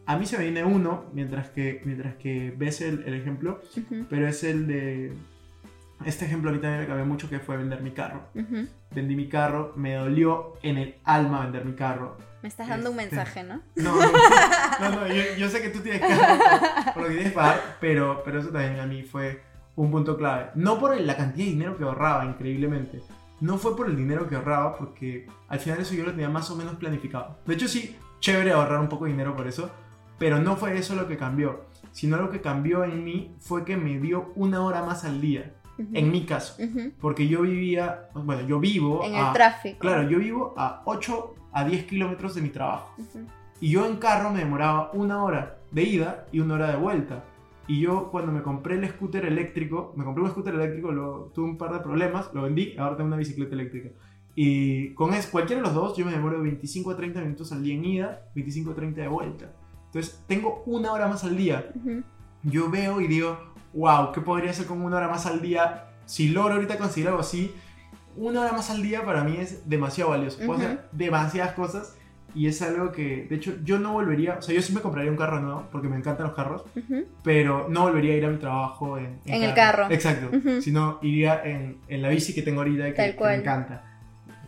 A 0.07 0.17
mí 0.17 0.25
se 0.25 0.39
me 0.39 0.45
viene 0.45 0.63
uno 0.63 1.05
mientras 1.13 1.49
que, 1.49 1.81
mientras 1.85 2.15
que 2.15 2.51
ves 2.57 2.81
el, 2.81 3.03
el 3.05 3.13
ejemplo, 3.13 3.61
Ujú. 3.77 4.07
pero 4.09 4.27
es 4.27 4.43
el 4.43 4.65
de 4.65 5.13
este 6.03 6.25
ejemplo 6.25 6.49
a 6.49 6.53
mí 6.53 6.59
también 6.59 6.81
me 6.81 6.87
cambió 6.87 7.05
mucho 7.05 7.29
que 7.29 7.39
fue 7.39 7.57
vender 7.57 7.81
mi 7.81 7.91
carro. 7.91 8.23
Ujú. 8.33 8.67
Vendí 8.93 9.15
mi 9.15 9.29
carro, 9.29 9.71
me 9.75 9.93
dolió 9.93 10.53
en 10.63 10.77
el 10.77 10.95
alma 11.03 11.43
vender 11.43 11.63
mi 11.63 11.73
carro. 11.73 12.17
Me 12.45 12.49
estás 12.49 12.67
dando 12.67 12.91
un 12.91 12.99
Este, 12.99 13.15
mensaje, 13.15 13.43
¿no? 13.43 13.59
No, 13.75 13.95
no, 13.95 14.11
no, 14.79 14.89
no, 15.01 15.07
yo, 15.07 15.23
yo 15.35 15.49
sé 15.49 15.63
que 15.63 15.69
tú 15.69 15.79
tienes 15.79 15.99
por, 15.99 16.93
por 16.93 17.01
lo 17.01 17.07
que 17.09 17.15
tienes 17.15 17.31
que 17.31 17.35
pagar, 17.35 17.77
pero, 17.81 18.21
pero 18.23 18.39
eso 18.39 18.49
también 18.49 18.79
a 18.79 18.85
mí 18.85 19.01
fue 19.01 19.41
un 19.75 19.89
punto 19.89 20.15
clave. 20.15 20.51
No 20.53 20.77
por 20.79 20.95
la 20.95 21.17
cantidad 21.17 21.43
de 21.43 21.51
dinero 21.53 21.75
que 21.75 21.85
ahorraba, 21.85 22.23
increíblemente. 22.23 23.01
No 23.41 23.57
fue 23.57 23.75
por 23.75 23.89
el 23.89 23.97
dinero 23.97 24.29
que 24.29 24.35
ahorraba, 24.35 24.77
porque 24.77 25.27
al 25.47 25.59
final 25.59 25.79
eso 25.79 25.95
yo 25.95 26.03
lo 26.03 26.11
tenía 26.11 26.29
más 26.29 26.51
o 26.51 26.55
menos 26.55 26.75
planificado. 26.75 27.39
De 27.47 27.55
hecho, 27.55 27.67
sí, 27.67 27.97
chévere 28.19 28.51
ahorrar 28.51 28.79
un 28.79 28.89
poco 28.89 29.05
de 29.05 29.11
dinero 29.13 29.35
por 29.35 29.47
eso, 29.47 29.71
pero 30.19 30.37
no 30.39 30.55
fue 30.55 30.77
eso 30.77 30.93
lo 30.93 31.07
que 31.07 31.17
cambió, 31.17 31.65
sino 31.93 32.17
lo 32.17 32.29
que 32.29 32.41
cambió 32.41 32.83
en 32.83 33.03
mí 33.03 33.35
fue 33.39 33.65
que 33.65 33.75
me 33.75 33.97
dio 33.99 34.31
una 34.35 34.61
hora 34.61 34.83
más 34.83 35.03
al 35.03 35.19
día, 35.19 35.51
Ujú. 35.77 35.89
en 35.93 36.11
mi 36.11 36.25
caso. 36.25 36.61
Ujú. 36.63 36.91
Porque 37.01 37.27
yo 37.27 37.41
vivía, 37.41 38.09
bueno, 38.13 38.41
yo 38.47 38.59
vivo 38.59 39.03
En 39.03 39.15
a- 39.15 39.27
el 39.27 39.33
tráfico. 39.33 39.79
Claro, 39.79 40.09
yo 40.09 40.19
vivo 40.19 40.53
a 40.57 40.81
8 40.85 41.35
a 41.51 41.65
10 41.65 41.85
kilómetros 41.85 42.35
de 42.35 42.41
mi 42.41 42.49
trabajo. 42.49 42.93
Ujú. 42.97 43.25
Y 43.61 43.69
yo 43.71 43.85
en 43.85 43.97
carro 43.97 44.31
me 44.31 44.39
demoraba 44.39 44.91
una 44.93 45.23
hora 45.23 45.57
de 45.71 45.83
ida 45.83 46.25
y 46.31 46.39
una 46.39 46.55
hora 46.55 46.71
de 46.71 46.77
vuelta. 46.77 47.23
Y 47.67 47.79
yo 47.81 48.09
cuando 48.11 48.31
me 48.31 48.41
compré 48.43 48.75
el 48.75 48.87
scooter 48.89 49.25
eléctrico, 49.25 49.93
me 49.95 50.03
compré 50.03 50.23
un 50.23 50.29
scooter 50.29 50.53
eléctrico, 50.53 50.91
lo, 50.91 51.31
tuve 51.33 51.45
un 51.45 51.57
par 51.57 51.73
de 51.73 51.79
problemas, 51.79 52.29
lo 52.33 52.43
vendí, 52.43 52.75
ahora 52.77 52.95
tengo 52.95 53.07
una 53.07 53.17
bicicleta 53.17 53.53
eléctrica. 53.55 53.89
Y 54.35 54.93
con 54.93 55.13
es, 55.13 55.27
cualquiera 55.27 55.61
de 55.61 55.67
los 55.67 55.73
dos 55.75 55.97
yo 55.97 56.05
me 56.05 56.11
demoro 56.11 56.41
25 56.41 56.91
a 56.91 56.95
30 56.97 57.21
minutos 57.21 57.51
al 57.53 57.63
día 57.63 57.73
en 57.73 57.85
ida, 57.85 58.21
25 58.35 58.71
a 58.71 58.75
30 58.75 59.01
de 59.01 59.07
vuelta. 59.07 59.51
Entonces 59.87 60.23
tengo 60.27 60.61
una 60.65 60.91
hora 60.91 61.07
más 61.07 61.23
al 61.23 61.37
día. 61.37 61.71
Ujú. 61.75 62.03
Yo 62.45 62.69
veo 62.69 63.01
y 63.01 63.07
digo, 63.07 63.37
wow, 63.73 64.11
¿qué 64.11 64.21
podría 64.21 64.51
hacer 64.51 64.67
con 64.67 64.81
una 64.81 64.97
hora 64.97 65.07
más 65.07 65.25
al 65.25 65.41
día? 65.41 65.87
Si 66.05 66.29
logro 66.29 66.53
ahorita 66.53 66.77
conseguir 66.77 67.07
algo 67.09 67.21
así, 67.21 67.53
una 68.15 68.41
hora 68.41 68.53
más 68.53 68.69
al 68.69 68.81
día 68.83 69.03
para 69.03 69.23
mí 69.23 69.37
es 69.39 69.67
demasiado 69.67 70.11
valioso. 70.11 70.37
Puedo 70.45 70.59
Ujú. 70.59 70.63
hacer 70.67 70.85
demasiadas 70.91 71.53
cosas 71.53 71.95
y 72.35 72.47
es 72.47 72.61
algo 72.61 72.91
que, 72.91 73.25
de 73.27 73.35
hecho, 73.35 73.55
yo 73.63 73.79
no 73.79 73.93
volvería, 73.93 74.35
o 74.37 74.41
sea, 74.41 74.53
yo 74.53 74.61
sí 74.61 74.73
me 74.73 74.81
compraría 74.81 75.09
un 75.09 75.17
carro 75.17 75.39
nuevo 75.39 75.67
porque 75.71 75.87
me 75.87 75.95
encantan 75.95 76.27
los 76.27 76.35
carros, 76.35 76.63
pero 77.23 77.67
no 77.69 77.81
volvería 77.81 78.13
a 78.13 78.17
ir 78.17 78.25
a 78.25 78.29
mi 78.29 78.37
trabajo 78.37 78.97
en, 78.97 79.19
En 79.25 79.41
el 79.41 79.53
carro. 79.55 79.87
Exacto, 79.89 80.35
Ujú. 80.37 80.61
sino 80.61 80.99
iría 81.01 81.41
en, 81.43 81.77
en 81.87 82.01
la 82.01 82.09
bici 82.09 82.35
que 82.35 82.43
tengo 82.43 82.59
ahorita 82.61 82.89
y 82.89 82.91
que, 82.91 82.97
Tal 82.97 83.15
que 83.15 83.23
me 83.23 83.35
encanta. 83.35 83.83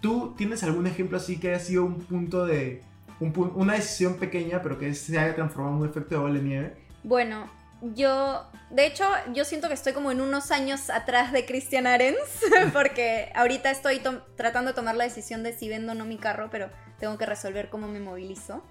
¿Tú 0.01 0.35
tienes 0.37 0.61
algún 0.63 0.85
ejemplo 0.85 1.17
así 1.17 1.39
que 1.39 1.49
haya 1.49 1.59
sido 1.59 1.83
un 1.83 1.95
punto 1.95 2.45
de, 2.45 2.83
un 3.19 3.33
una 3.55 3.73
decisión 3.73 4.15
pequeña 4.15 4.61
pero 4.61 4.77
que 4.77 4.93
se 4.93 5.17
haya 5.17 5.33
transformado 5.33 5.77
en 5.77 5.81
un 5.81 5.89
efecto 5.89 6.15
de 6.15 6.21
bola 6.21 6.33
de 6.35 6.41
nieve? 6.43 6.73
Bueno, 7.03 7.45
yo, 7.81 8.49
de 8.69 8.85
hecho, 8.85 9.05
yo 9.33 9.45
siento 9.45 9.67
que 9.67 9.73
estoy 9.73 9.93
como 9.93 10.11
en 10.11 10.21
unos 10.21 10.51
años 10.51 10.89
atrás 10.89 11.31
de 11.31 11.45
Christian 11.45 11.87
Arens, 11.87 12.17
porque 12.73 13.31
ahorita 13.35 13.69
estoy 13.71 13.99
to- 13.99 14.23
tratando 14.35 14.71
de 14.71 14.75
tomar 14.75 14.95
la 14.95 15.03
decisión 15.03 15.43
de 15.43 15.53
si 15.53 15.69
vendo 15.69 15.91
o 15.91 15.95
no 15.95 16.05
mi 16.05 16.17
carro, 16.17 16.49
pero 16.51 16.69
tengo 16.99 17.17
que 17.17 17.25
resolver 17.25 17.69
cómo 17.69 17.87
me 17.87 17.99
movilizo. 17.99 18.63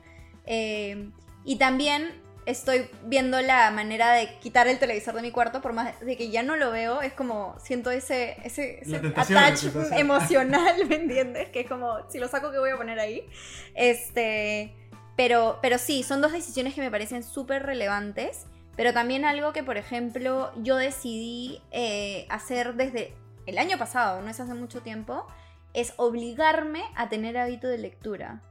Eh, 0.45 1.11
y 1.45 1.57
también 1.57 2.21
estoy 2.47 2.89
viendo 3.05 3.41
la 3.41 3.71
manera 3.73 4.13
de 4.13 4.39
quitar 4.39 4.69
el 4.69 4.79
televisor 4.79 5.15
de 5.15 5.23
mi 5.23 5.31
cuarto, 5.33 5.61
por 5.61 5.73
más 5.73 5.99
de 6.01 6.17
que 6.17 6.31
ya 6.31 6.43
no 6.43 6.57
lo 6.57 6.71
veo, 6.71 7.03
es 7.03 7.13
como 7.13 7.57
siento 7.59 7.91
ese, 7.91 8.37
ese, 8.45 8.81
attach 9.17 9.65
emocional, 9.97 10.85
¿me 10.89 10.97
entiendes? 10.97 11.49
Que 11.51 11.61
es 11.61 11.69
como, 11.69 12.09
si 12.09 12.19
lo 12.19 12.29
saco, 12.29 12.53
¿qué 12.53 12.59
voy 12.59 12.71
a 12.71 12.77
poner 12.77 13.01
ahí? 13.01 13.27
Este, 13.75 14.75
pero, 15.17 15.59
pero 15.61 15.79
sí, 15.79 16.03
son 16.03 16.21
dos 16.21 16.33
decisiones 16.33 16.75
que 16.75 16.81
me 16.81 16.91
parecen 16.91 17.23
súper 17.23 17.65
relevantes. 17.65 18.47
Pero 18.77 18.93
también 18.93 19.25
algo 19.25 19.53
que, 19.53 19.63
por 19.63 19.77
ejemplo, 19.79 20.53
yo 20.63 20.77
decidí 20.77 21.63
eh, 21.71 22.27
hacer 22.29 22.75
desde 22.75 23.15
el 23.47 23.59
año 23.59 23.79
pasado, 23.79 24.21
no 24.23 24.29
es 24.29 24.39
hace 24.39 24.55
mucho 24.55 24.83
tiempo, 24.83 25.27
es 25.73 25.95
obligarme 25.97 26.83
a 26.95 27.09
tener 27.09 27.39
hábito 27.39 27.69
de 27.69 27.79
lectura. 27.79 28.43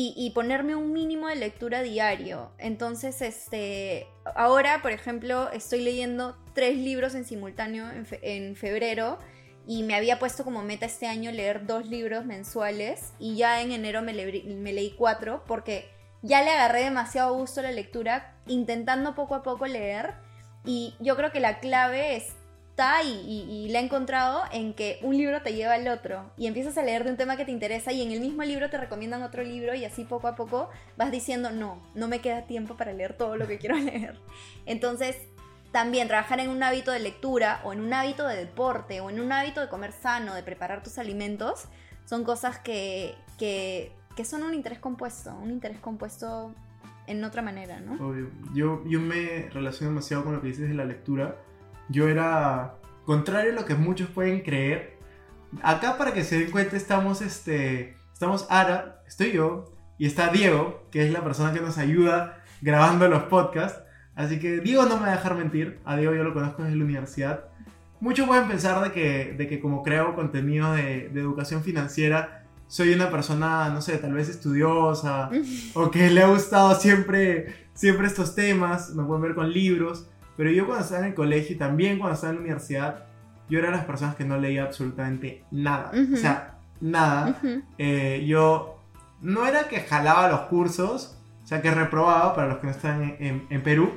Y, 0.00 0.30
ponerme 0.32 0.76
un 0.76 0.92
mínimo 0.92 1.26
de 1.26 1.34
lectura 1.34 1.82
diario. 1.82 2.52
Entonces, 2.58 3.20
este, 3.20 4.06
ahora, 4.36 4.80
por 4.80 4.92
ejemplo, 4.92 5.50
estoy 5.50 5.80
leyendo 5.82 6.36
tres 6.54 6.76
libros 6.76 7.16
en 7.16 7.24
simultáneo 7.24 7.90
en, 7.90 8.06
fe- 8.06 8.20
en 8.22 8.54
febrero 8.54 9.18
y 9.66 9.82
me 9.82 9.96
había 9.96 10.20
puesto 10.20 10.44
como 10.44 10.62
meta 10.62 10.86
este 10.86 11.08
año 11.08 11.32
leer 11.32 11.66
dos 11.66 11.86
libros 11.88 12.24
mensuales 12.26 13.12
y 13.18 13.34
ya 13.34 13.60
en 13.60 13.72
enero 13.72 14.00
me, 14.02 14.12
me 14.12 14.72
leí 14.72 14.94
cuatro 14.96 15.42
porque 15.48 15.90
ya 16.22 16.42
le 16.42 16.50
agarré 16.50 16.82
demasiado 16.84 17.34
gusto 17.34 17.60
a 17.60 17.64
la 17.64 17.72
lectura, 17.72 18.34
intentando 18.46 19.14
poco 19.14 19.34
a 19.34 19.42
poco 19.42 19.66
leer 19.66 20.14
y 20.64 20.94
yo 21.00 21.16
creo 21.16 21.30
que 21.32 21.40
la 21.40 21.60
clave 21.60 22.16
está 22.16 23.02
y, 23.02 23.08
y- 23.08 23.50
y 23.50 23.68
la 23.70 23.80
he 23.80 23.84
encontrado 23.84 24.42
en 24.52 24.72
que 24.74 24.98
un 25.02 25.16
libro 25.16 25.42
te 25.42 25.52
lleva 25.54 25.74
al 25.74 25.88
otro 25.88 26.30
y 26.36 26.46
empiezas 26.46 26.76
a 26.78 26.82
leer 26.82 27.04
de 27.04 27.10
un 27.10 27.16
tema 27.16 27.36
que 27.36 27.44
te 27.44 27.50
interesa 27.50 27.92
y 27.92 28.02
en 28.02 28.12
el 28.12 28.20
mismo 28.20 28.42
libro 28.44 28.70
te 28.70 28.78
recomiendan 28.78 29.22
otro 29.22 29.42
libro 29.42 29.74
y 29.74 29.84
así 29.84 30.04
poco 30.04 30.28
a 30.28 30.36
poco 30.36 30.68
vas 30.96 31.10
diciendo 31.10 31.50
no, 31.50 31.82
no 31.94 32.06
me 32.08 32.20
queda 32.20 32.42
tiempo 32.46 32.76
para 32.76 32.92
leer 32.92 33.14
todo 33.16 33.36
lo 33.36 33.46
que 33.46 33.58
quiero 33.58 33.76
leer. 33.78 34.18
Entonces 34.66 35.16
también 35.72 36.08
trabajar 36.08 36.40
en 36.40 36.48
un 36.48 36.62
hábito 36.62 36.90
de 36.92 36.98
lectura 37.00 37.60
o 37.64 37.72
en 37.72 37.80
un 37.80 37.92
hábito 37.92 38.26
de 38.26 38.36
deporte 38.36 39.00
o 39.00 39.10
en 39.10 39.20
un 39.20 39.30
hábito 39.32 39.60
de 39.60 39.68
comer 39.68 39.92
sano, 39.92 40.34
de 40.34 40.42
preparar 40.42 40.82
tus 40.82 40.98
alimentos, 40.98 41.64
son 42.06 42.24
cosas 42.24 42.58
que, 42.58 43.14
que, 43.38 43.92
que 44.18 44.24
son 44.24 44.42
un 44.42 44.52
interés 44.52 44.80
compuesto, 44.80 45.32
un 45.40 45.52
interés 45.52 45.78
compuesto 45.78 46.52
en 47.06 47.22
otra 47.22 47.40
manera, 47.40 47.78
¿no? 47.78 48.04
Obvio. 48.04 48.28
Yo, 48.52 48.82
yo 48.84 48.98
me 48.98 49.48
relaciono 49.52 49.92
demasiado 49.92 50.24
con 50.24 50.32
lo 50.32 50.40
que 50.40 50.48
dices 50.48 50.68
de 50.68 50.74
la 50.74 50.84
lectura. 50.84 51.36
Yo 51.88 52.08
era, 52.08 52.74
contrario 53.04 53.52
a 53.52 53.54
lo 53.54 53.64
que 53.64 53.76
muchos 53.76 54.08
pueden 54.08 54.40
creer, 54.40 54.98
acá 55.62 55.96
para 55.96 56.12
que 56.14 56.24
se 56.24 56.36
den 56.36 56.50
cuenta 56.50 56.76
estamos, 56.76 57.22
este, 57.22 57.96
estamos 58.12 58.48
Ara, 58.50 59.04
estoy 59.06 59.30
yo, 59.30 59.72
y 59.98 60.06
está 60.06 60.32
Diego, 60.32 60.88
que 60.90 61.06
es 61.06 61.12
la 61.12 61.22
persona 61.22 61.52
que 61.52 61.60
nos 61.60 61.78
ayuda 61.78 62.42
grabando 62.60 63.06
los 63.06 63.22
podcasts. 63.22 63.80
Así 64.16 64.40
que 64.40 64.58
Diego 64.58 64.84
no 64.86 64.96
me 64.96 65.02
va 65.02 65.12
a 65.12 65.16
dejar 65.16 65.36
mentir, 65.36 65.78
a 65.84 65.96
Diego 65.96 66.12
yo 66.12 66.24
lo 66.24 66.34
conozco 66.34 66.64
desde 66.64 66.76
la 66.76 66.84
universidad. 66.84 67.44
Muchos 68.00 68.26
pueden 68.26 68.48
pensar 68.48 68.82
de 68.82 68.90
que, 68.90 69.34
de 69.38 69.46
que 69.46 69.60
como 69.60 69.84
creo 69.84 70.16
contenido 70.16 70.72
de, 70.72 71.08
de 71.08 71.20
educación 71.20 71.62
financiera, 71.62 72.37
soy 72.68 72.92
una 72.94 73.10
persona, 73.10 73.68
no 73.70 73.82
sé, 73.82 73.98
tal 73.98 74.12
vez 74.12 74.28
estudiosa, 74.28 75.30
o 75.74 75.90
que 75.90 76.10
le 76.10 76.22
ha 76.22 76.28
gustado 76.28 76.74
siempre, 76.78 77.66
siempre 77.74 78.06
estos 78.06 78.34
temas, 78.34 78.90
me 78.94 79.02
pueden 79.04 79.22
ver 79.22 79.34
con 79.34 79.50
libros, 79.52 80.06
pero 80.36 80.50
yo 80.50 80.66
cuando 80.66 80.84
estaba 80.84 81.00
en 81.02 81.08
el 81.08 81.14
colegio 81.14 81.56
y 81.56 81.58
también 81.58 81.98
cuando 81.98 82.14
estaba 82.14 82.30
en 82.32 82.36
la 82.36 82.42
universidad, 82.42 83.04
yo 83.50 83.58
era 83.58 83.70
de 83.70 83.76
las 83.78 83.86
personas 83.86 84.14
que 84.14 84.24
no 84.24 84.36
leía 84.38 84.62
absolutamente 84.64 85.42
nada, 85.50 85.90
o 86.12 86.16
sea, 86.16 86.58
nada. 86.80 87.40
Eh, 87.78 88.24
yo 88.28 88.78
no 89.22 89.46
era 89.46 89.66
que 89.68 89.80
jalaba 89.80 90.28
los 90.28 90.40
cursos, 90.42 91.16
o 91.42 91.46
sea, 91.46 91.62
que 91.62 91.70
reprobaba 91.72 92.34
para 92.36 92.48
los 92.48 92.58
que 92.58 92.66
no 92.66 92.70
están 92.72 93.02
en, 93.02 93.16
en- 93.18 93.46
en 93.48 93.62
Perú, 93.62 93.90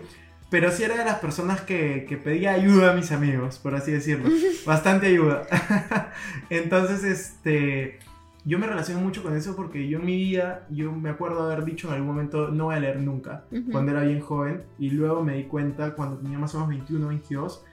pero 0.49 0.71
sí 0.71 0.84
era 0.84 0.95
de 0.97 1.05
las 1.05 1.19
personas 1.19 1.62
que, 1.62 2.05
que 2.10 2.17
pedía 2.17 2.51
ayuda 2.53 2.91
a 2.91 2.95
mis 2.95 3.12
amigos, 3.12 3.60
por 3.60 3.75
así 3.75 3.91
decirlo, 3.91 4.29
bastante 4.65 5.07
ayuda. 5.07 5.43
Entonces, 6.49 7.03
este, 7.03 7.99
yo 8.43 8.58
me 8.58 8.65
relaciono 8.67 9.01
mucho 9.01 9.21
con 9.21 9.36
eso 9.36 9.56
porque 9.56 9.88
yo 9.88 9.99
en 9.99 10.06
mi 10.06 10.15
vida, 10.15 10.65
yo 10.69 10.91
me 10.91 11.10
acuerdo 11.10 11.43
haber 11.43 11.63
dicho 11.63 11.88
en 11.88 11.93
algún 11.93 12.08
momento, 12.08 12.47
no 12.49 12.65
voy 12.65 12.75
a 12.75 12.80
leer 12.80 12.99
nunca, 12.99 13.45
Ujú. 13.51 13.71
cuando 13.71 13.91
era 13.91 14.01
bien 14.01 14.19
joven, 14.19 14.63
y 14.80 14.89
luego 14.89 15.23
me 15.23 15.36
di 15.36 15.43
cuenta 15.43 15.93
cuando 15.93 16.17
tenía 16.17 16.39
más 16.39 16.56
o 16.56 16.60
menos 16.60 16.69
21, 16.69 17.08
22, 17.08 17.63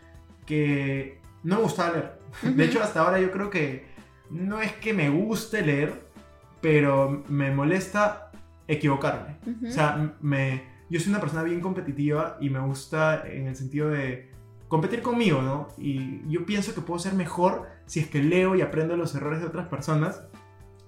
que 0.44 1.20
no 1.42 1.56
me 1.56 1.62
gustaba 1.62 1.92
leer. 1.92 2.18
De 2.42 2.50
Ujú. 2.50 2.62
hecho, 2.62 2.82
hasta 2.82 3.00
ahora 3.00 3.20
yo 3.20 3.30
creo 3.30 3.48
que 3.50 3.86
no 4.30 4.60
es 4.60 4.72
que 4.72 4.92
me 4.92 5.08
guste 5.08 5.62
leer, 5.62 6.06
pero 6.60 7.22
me 7.28 7.50
molesta 7.50 8.30
equivocarme. 8.66 9.38
Ujú. 9.46 9.68
O 9.68 9.70
sea, 9.70 10.14
me, 10.20 10.64
yo 10.90 11.00
soy 11.00 11.10
una 11.10 11.20
persona 11.20 11.42
bien 11.42 11.60
competitiva 11.60 12.36
y 12.40 12.50
me 12.50 12.60
gusta 12.60 13.24
en 13.26 13.46
el 13.46 13.56
sentido 13.56 13.88
de 13.88 14.30
competir 14.68 15.00
conmigo, 15.00 15.40
¿no? 15.40 15.68
Y 15.78 16.28
yo 16.28 16.44
pienso 16.44 16.74
que 16.74 16.82
puedo 16.82 16.98
ser 16.98 17.14
mejor 17.14 17.66
si 17.86 18.00
es 18.00 18.08
que 18.08 18.22
leo 18.22 18.54
y 18.54 18.60
aprendo 18.60 18.96
los 18.98 19.14
errores 19.14 19.40
de 19.40 19.46
otras 19.46 19.66
personas. 19.68 20.24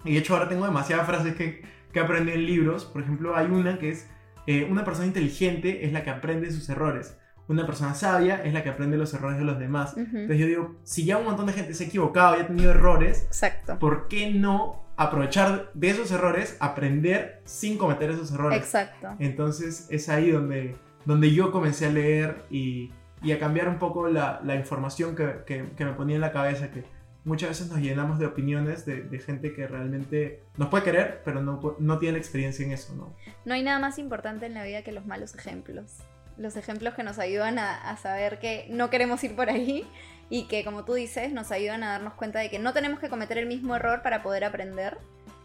Y 0.05 0.13
de 0.15 0.19
hecho 0.21 0.35
ahora 0.35 0.49
tengo 0.49 0.65
demasiadas 0.67 1.07
frases 1.07 1.35
que, 1.35 1.63
que 1.93 2.01
aprendí 2.01 2.33
en 2.33 2.47
libros. 2.47 2.85
Por 2.85 3.03
ejemplo, 3.03 3.37
hay 3.37 3.47
una 3.47 3.79
que 3.79 3.91
es, 3.91 4.09
eh, 4.47 4.67
una 4.71 4.85
persona 4.85 5.07
inteligente 5.07 5.85
es 5.85 5.93
la 5.93 6.03
que 6.03 6.11
aprende 6.11 6.51
sus 6.51 6.69
errores. 6.69 7.17
Una 7.49 7.67
persona 7.67 7.95
sabia 7.95 8.43
es 8.45 8.55
la 8.55 8.63
que 8.63 8.69
aprende 8.71 8.97
los 8.97 9.13
errores 9.13 9.37
de 9.39 9.45
los 9.45 9.59
demás. 9.59 9.93
Ujú. 9.95 10.03
Entonces 10.03 10.39
yo 10.39 10.47
digo, 10.47 10.77
si 10.85 11.05
ya 11.05 11.17
un 11.19 11.25
montón 11.25 11.47
de 11.47 11.53
gente 11.53 11.75
se 11.75 11.85
ha 11.85 11.87
equivocado 11.89 12.37
y 12.37 12.41
ha 12.41 12.47
tenido 12.47 12.71
errores, 12.71 13.25
Exacto. 13.27 13.79
¿por 13.79 14.07
qué 14.09 14.31
no 14.31 14.85
aprovechar 14.97 15.71
de 15.75 15.91
esos 15.91 16.11
errores, 16.13 16.57
aprender 16.61 17.43
sin 17.45 17.77
cometer 17.77 18.11
esos 18.11 18.31
errores? 18.33 18.59
Exacto. 18.59 19.09
Entonces 19.19 19.89
es 19.91 20.09
ahí 20.09 20.31
donde, 20.31 20.77
donde 21.07 21.33
yo 21.33 21.51
comencé 21.51 21.87
a 21.87 21.91
leer 21.91 22.45
y, 22.51 22.93
y 23.23 23.33
a 23.33 23.39
cambiar 23.41 23.69
un 23.69 23.79
poco 23.79 24.07
la, 24.09 24.41
la 24.45 24.55
información 24.55 25.17
que, 25.17 25.39
que- 25.47 25.71
que 25.77 25.85
me 25.85 25.93
ponía 25.95 26.15
en 26.15 26.21
la 26.21 26.31
cabeza, 26.33 26.71
que 26.71 26.85
muchas 27.25 27.51
veces 27.51 27.69
nos 27.69 27.79
llenamos 27.81 28.19
de 28.19 28.27
opiniones 28.27 28.85
de, 28.87 29.03
de 29.03 29.19
gente 29.19 29.53
que 29.55 29.67
realmente 29.67 30.43
nos 30.57 30.69
puede 30.69 30.85
querer, 30.85 31.23
pero 31.25 31.43
no, 31.43 31.77
no 31.79 31.99
tiene 31.99 32.13
la 32.13 32.19
experiencia 32.19 32.65
en 32.65 32.73
eso, 32.73 32.95
¿no? 32.95 33.15
No 33.45 33.55
hay 33.55 33.63
nada 33.63 33.79
más 33.79 33.99
importante 33.99 34.47
en 34.47 34.55
la 34.55 34.65
vida 34.65 34.83
que 34.83 34.93
los 34.93 35.07
malos 35.07 35.35
ejemplos. 35.35 35.99
los 36.37 36.57
ejemplos 36.57 36.95
que 36.95 37.03
nos 37.03 37.19
ayudan 37.19 37.59
a, 37.59 37.77
a 37.91 37.97
saber 37.99 38.39
que 38.39 38.67
no 38.71 38.89
queremos 38.89 39.23
ir 39.25 39.37
por 39.37 39.51
ahí 39.51 39.87
y 40.31 40.47
que, 40.49 40.65
como 40.65 40.85
tú 40.85 40.95
dices, 40.95 41.33
nos 41.33 41.51
ayudan 41.53 41.83
a 41.83 41.91
darnos 41.91 42.15
cuenta 42.15 42.39
de 42.39 42.49
que 42.49 42.59
no 42.59 42.73
tenemos 42.73 42.99
que 42.99 43.09
cometer 43.09 43.37
el 43.37 43.47
mismo 43.47 43.77
error 43.77 44.01
para 44.03 44.23
poder 44.23 44.45
aprender. 44.45 44.99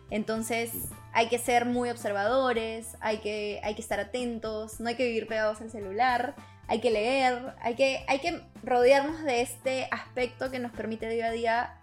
Entonces 0.10 0.72
hay 1.14 1.28
que 1.28 1.40
ser 1.40 1.66
muy 1.66 1.90
observadores, 1.90 2.96
hay 3.02 3.18
que, 3.18 3.60
hay 3.64 3.76
que 3.76 3.82
estar 3.82 4.00
atentos, 4.00 4.80
no 4.80 4.88
hay 4.88 4.96
que 4.96 5.06
vivir 5.06 5.28
pegados 5.28 5.60
al 5.62 5.72
celular, 5.72 6.36
hay 6.68 6.82
que 6.82 6.92
leer, 6.92 7.54
hay 7.62 7.76
que, 7.76 8.00
hay 8.08 8.20
que 8.20 8.42
rodearnos 8.64 9.24
de 9.24 9.42
este 9.42 9.88
aspecto 9.92 10.50
que 10.52 10.60
nos 10.60 10.72
permite 10.72 11.08
día 11.10 11.28
a 11.28 11.32
día 11.32 11.78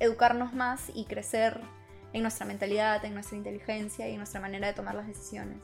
educarnos 0.00 0.52
más 0.52 0.90
y 0.94 1.04
crecer 1.04 1.60
en 2.12 2.22
nuestra 2.22 2.46
mentalidad, 2.46 3.04
en 3.04 3.14
nuestra 3.14 3.36
inteligencia 3.36 4.08
y 4.08 4.12
en 4.12 4.18
nuestra 4.18 4.40
manera 4.40 4.66
de 4.66 4.72
tomar 4.72 4.94
las 4.94 5.06
decisiones. 5.06 5.58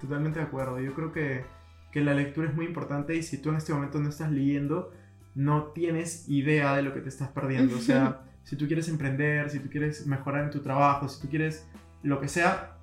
Totalmente 0.00 0.38
de 0.38 0.44
acuerdo. 0.44 0.80
Yo 0.80 0.94
creo 0.94 1.12
que, 1.12 1.44
que 1.90 2.00
la 2.00 2.14
lectura 2.14 2.48
es 2.48 2.54
muy 2.54 2.66
importante 2.66 3.14
y 3.14 3.22
si 3.22 3.38
tú 3.38 3.50
en 3.50 3.56
este 3.56 3.72
momento 3.72 3.98
no 3.98 4.08
estás 4.08 4.30
leyendo, 4.30 4.92
no 5.34 5.64
tienes 5.72 6.28
idea 6.28 6.76
de 6.76 6.82
lo 6.82 6.94
que 6.94 7.00
te 7.00 7.08
estás 7.08 7.28
perdiendo. 7.30 7.76
O 7.76 7.80
sea, 7.80 8.22
si 8.44 8.56
tú 8.56 8.66
quieres 8.66 8.88
emprender, 8.88 9.50
si 9.50 9.58
tú 9.58 9.68
quieres 9.68 10.06
mejorar 10.06 10.44
en 10.44 10.50
tu 10.50 10.60
trabajo, 10.60 11.08
si 11.08 11.20
tú 11.20 11.28
quieres 11.28 11.66
lo 12.02 12.20
que 12.20 12.28
sea, 12.28 12.76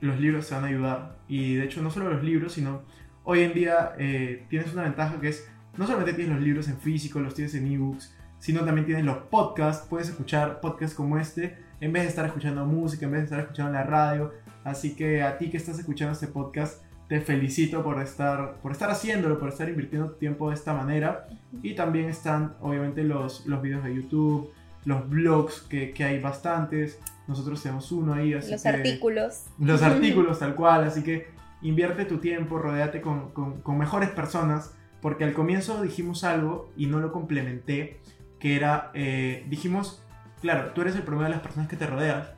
los 0.00 0.18
libros 0.18 0.48
te 0.48 0.54
van 0.54 0.64
a 0.64 0.68
ayudar. 0.68 1.18
Y 1.28 1.54
de 1.56 1.64
hecho, 1.64 1.82
no 1.82 1.90
solo 1.90 2.10
los 2.10 2.24
libros, 2.24 2.54
sino 2.54 2.82
hoy 3.24 3.40
en 3.40 3.54
día 3.54 3.92
eh, 3.98 4.46
tienes 4.48 4.72
una 4.72 4.82
ventaja 4.82 5.20
que 5.20 5.28
es, 5.28 5.48
no 5.76 5.86
solamente 5.86 6.12
tienes 6.14 6.34
los 6.34 6.42
libros 6.44 6.68
en 6.68 6.78
físico, 6.78 7.20
los 7.20 7.34
tienes 7.34 7.54
en 7.54 7.66
ebooks, 7.72 8.14
sino 8.38 8.64
también 8.64 8.86
tienes 8.86 9.04
los 9.04 9.18
podcasts. 9.30 9.86
Puedes 9.88 10.08
escuchar 10.08 10.60
podcasts 10.60 10.96
como 10.96 11.18
este 11.18 11.56
en 11.80 11.92
vez 11.92 12.02
de 12.04 12.08
estar 12.10 12.26
escuchando 12.26 12.64
música, 12.64 13.06
en 13.06 13.12
vez 13.12 13.20
de 13.22 13.24
estar 13.24 13.40
escuchando 13.40 13.72
la 13.72 13.84
radio. 13.84 14.32
Así 14.64 14.94
que 14.94 15.22
a 15.22 15.38
ti 15.38 15.50
que 15.50 15.56
estás 15.56 15.78
escuchando 15.78 16.12
este 16.12 16.28
podcast, 16.28 16.82
te 17.08 17.20
felicito 17.20 17.82
por 17.82 18.00
estar, 18.00 18.54
por 18.62 18.72
estar 18.72 18.90
haciéndolo, 18.90 19.38
por 19.38 19.48
estar 19.48 19.68
invirtiendo 19.68 20.10
tu 20.10 20.18
tiempo 20.18 20.48
de 20.48 20.54
esta 20.54 20.72
manera. 20.74 21.26
Y 21.62 21.74
también 21.74 22.08
están, 22.08 22.54
obviamente, 22.60 23.02
los, 23.04 23.44
los 23.46 23.60
videos 23.60 23.82
de 23.84 23.94
YouTube, 23.94 24.50
los 24.84 25.08
blogs, 25.08 25.60
que, 25.62 25.90
que 25.92 26.04
hay 26.04 26.20
bastantes. 26.20 26.98
Nosotros 27.26 27.62
tenemos 27.62 27.90
uno 27.92 28.14
ahí. 28.14 28.34
Así 28.34 28.52
Los 28.52 28.62
que- 28.62 28.68
artículos. 28.68 29.44
Los 29.58 29.82
artículos, 29.82 30.38
tal 30.38 30.54
cual. 30.54 30.84
Así 30.84 31.02
que 31.02 31.26
invierte 31.62 32.04
tu 32.04 32.18
tiempo, 32.18 32.58
rodéate 32.58 33.00
con, 33.00 33.30
con- 33.32 33.60
con 33.62 33.78
mejores 33.78 34.10
personas. 34.10 34.74
Porque 35.00 35.24
al 35.24 35.32
comienzo 35.32 35.82
dijimos 35.82 36.22
algo 36.24 36.70
y 36.76 36.86
no 36.86 37.00
lo 37.00 37.10
complementé. 37.12 38.00
Que 38.38 38.56
era, 38.56 38.90
eh, 38.94 39.44
dijimos, 39.48 40.04
claro, 40.40 40.72
tú 40.74 40.80
eres 40.82 40.94
el 40.96 41.02
promedio 41.02 41.26
de 41.28 41.34
las 41.34 41.42
personas 41.42 41.68
que 41.68 41.76
te 41.76 41.86
rodeas. 41.86 42.30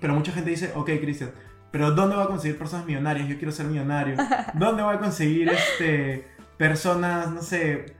Pero 0.00 0.14
mucha 0.14 0.32
gente 0.32 0.50
dice, 0.50 0.72
ok, 0.74 0.90
Cristian, 1.00 1.30
pero 1.70 1.92
¿dónde 1.92 2.16
voy 2.16 2.24
a 2.24 2.28
conseguir 2.28 2.58
personas 2.58 2.86
millonarias? 2.86 3.28
Yo 3.28 3.36
quiero 3.38 3.52
ser 3.52 3.66
millonario. 3.66 4.16
¿Dónde 4.54 4.82
voy 4.82 4.94
a 4.96 4.98
conseguir 4.98 5.48
este, 5.48 6.26
personas, 6.58 7.30
no 7.30 7.40
sé, 7.42 7.94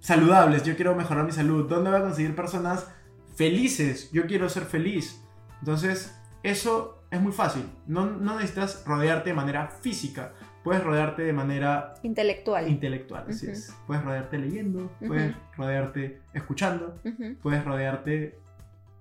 saludables? 0.00 0.62
Yo 0.64 0.74
quiero 0.76 0.94
mejorar 0.94 1.24
mi 1.24 1.32
salud. 1.32 1.68
¿Dónde 1.68 1.90
voy 1.90 2.00
a 2.00 2.02
conseguir 2.02 2.34
personas 2.34 2.88
felices? 3.34 4.10
Yo 4.12 4.26
quiero 4.26 4.48
ser 4.48 4.64
feliz. 4.64 5.22
Entonces, 5.60 6.18
eso 6.42 6.95
es 7.10 7.20
muy 7.20 7.32
fácil. 7.32 7.64
No, 7.86 8.06
no 8.06 8.34
necesitas 8.36 8.84
rodearte 8.86 9.30
de 9.30 9.34
manera 9.36 9.68
física. 9.68 10.32
Puedes 10.64 10.82
rodearte 10.82 11.22
de 11.22 11.32
manera 11.32 11.94
Intelectual. 12.02 12.68
intelectual. 12.68 13.24
Así 13.28 13.46
Ujú. 13.46 13.52
es. 13.52 13.74
Puedes 13.86 14.04
rodearte 14.04 14.38
leyendo, 14.38 14.90
puedes 15.06 15.34
rodearte 15.56 16.20
escuchando, 16.34 16.94
puedes 17.42 17.64
rodearte 17.64 18.38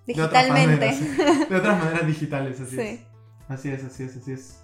de 0.06 0.22
otras 0.22 0.46
Digitalmente. 0.46 0.92
maneras, 0.92 1.50
de 1.50 1.56
otras 1.56 1.80
maneras 1.84 2.06
digitales. 2.08 2.62
Así 2.62 2.80
es. 2.80 3.00
Sí. 3.00 3.06
Así 3.48 3.70
es, 3.70 3.84
así 3.84 4.04
es, 4.04 4.18
así 4.18 4.32
es. 4.34 4.62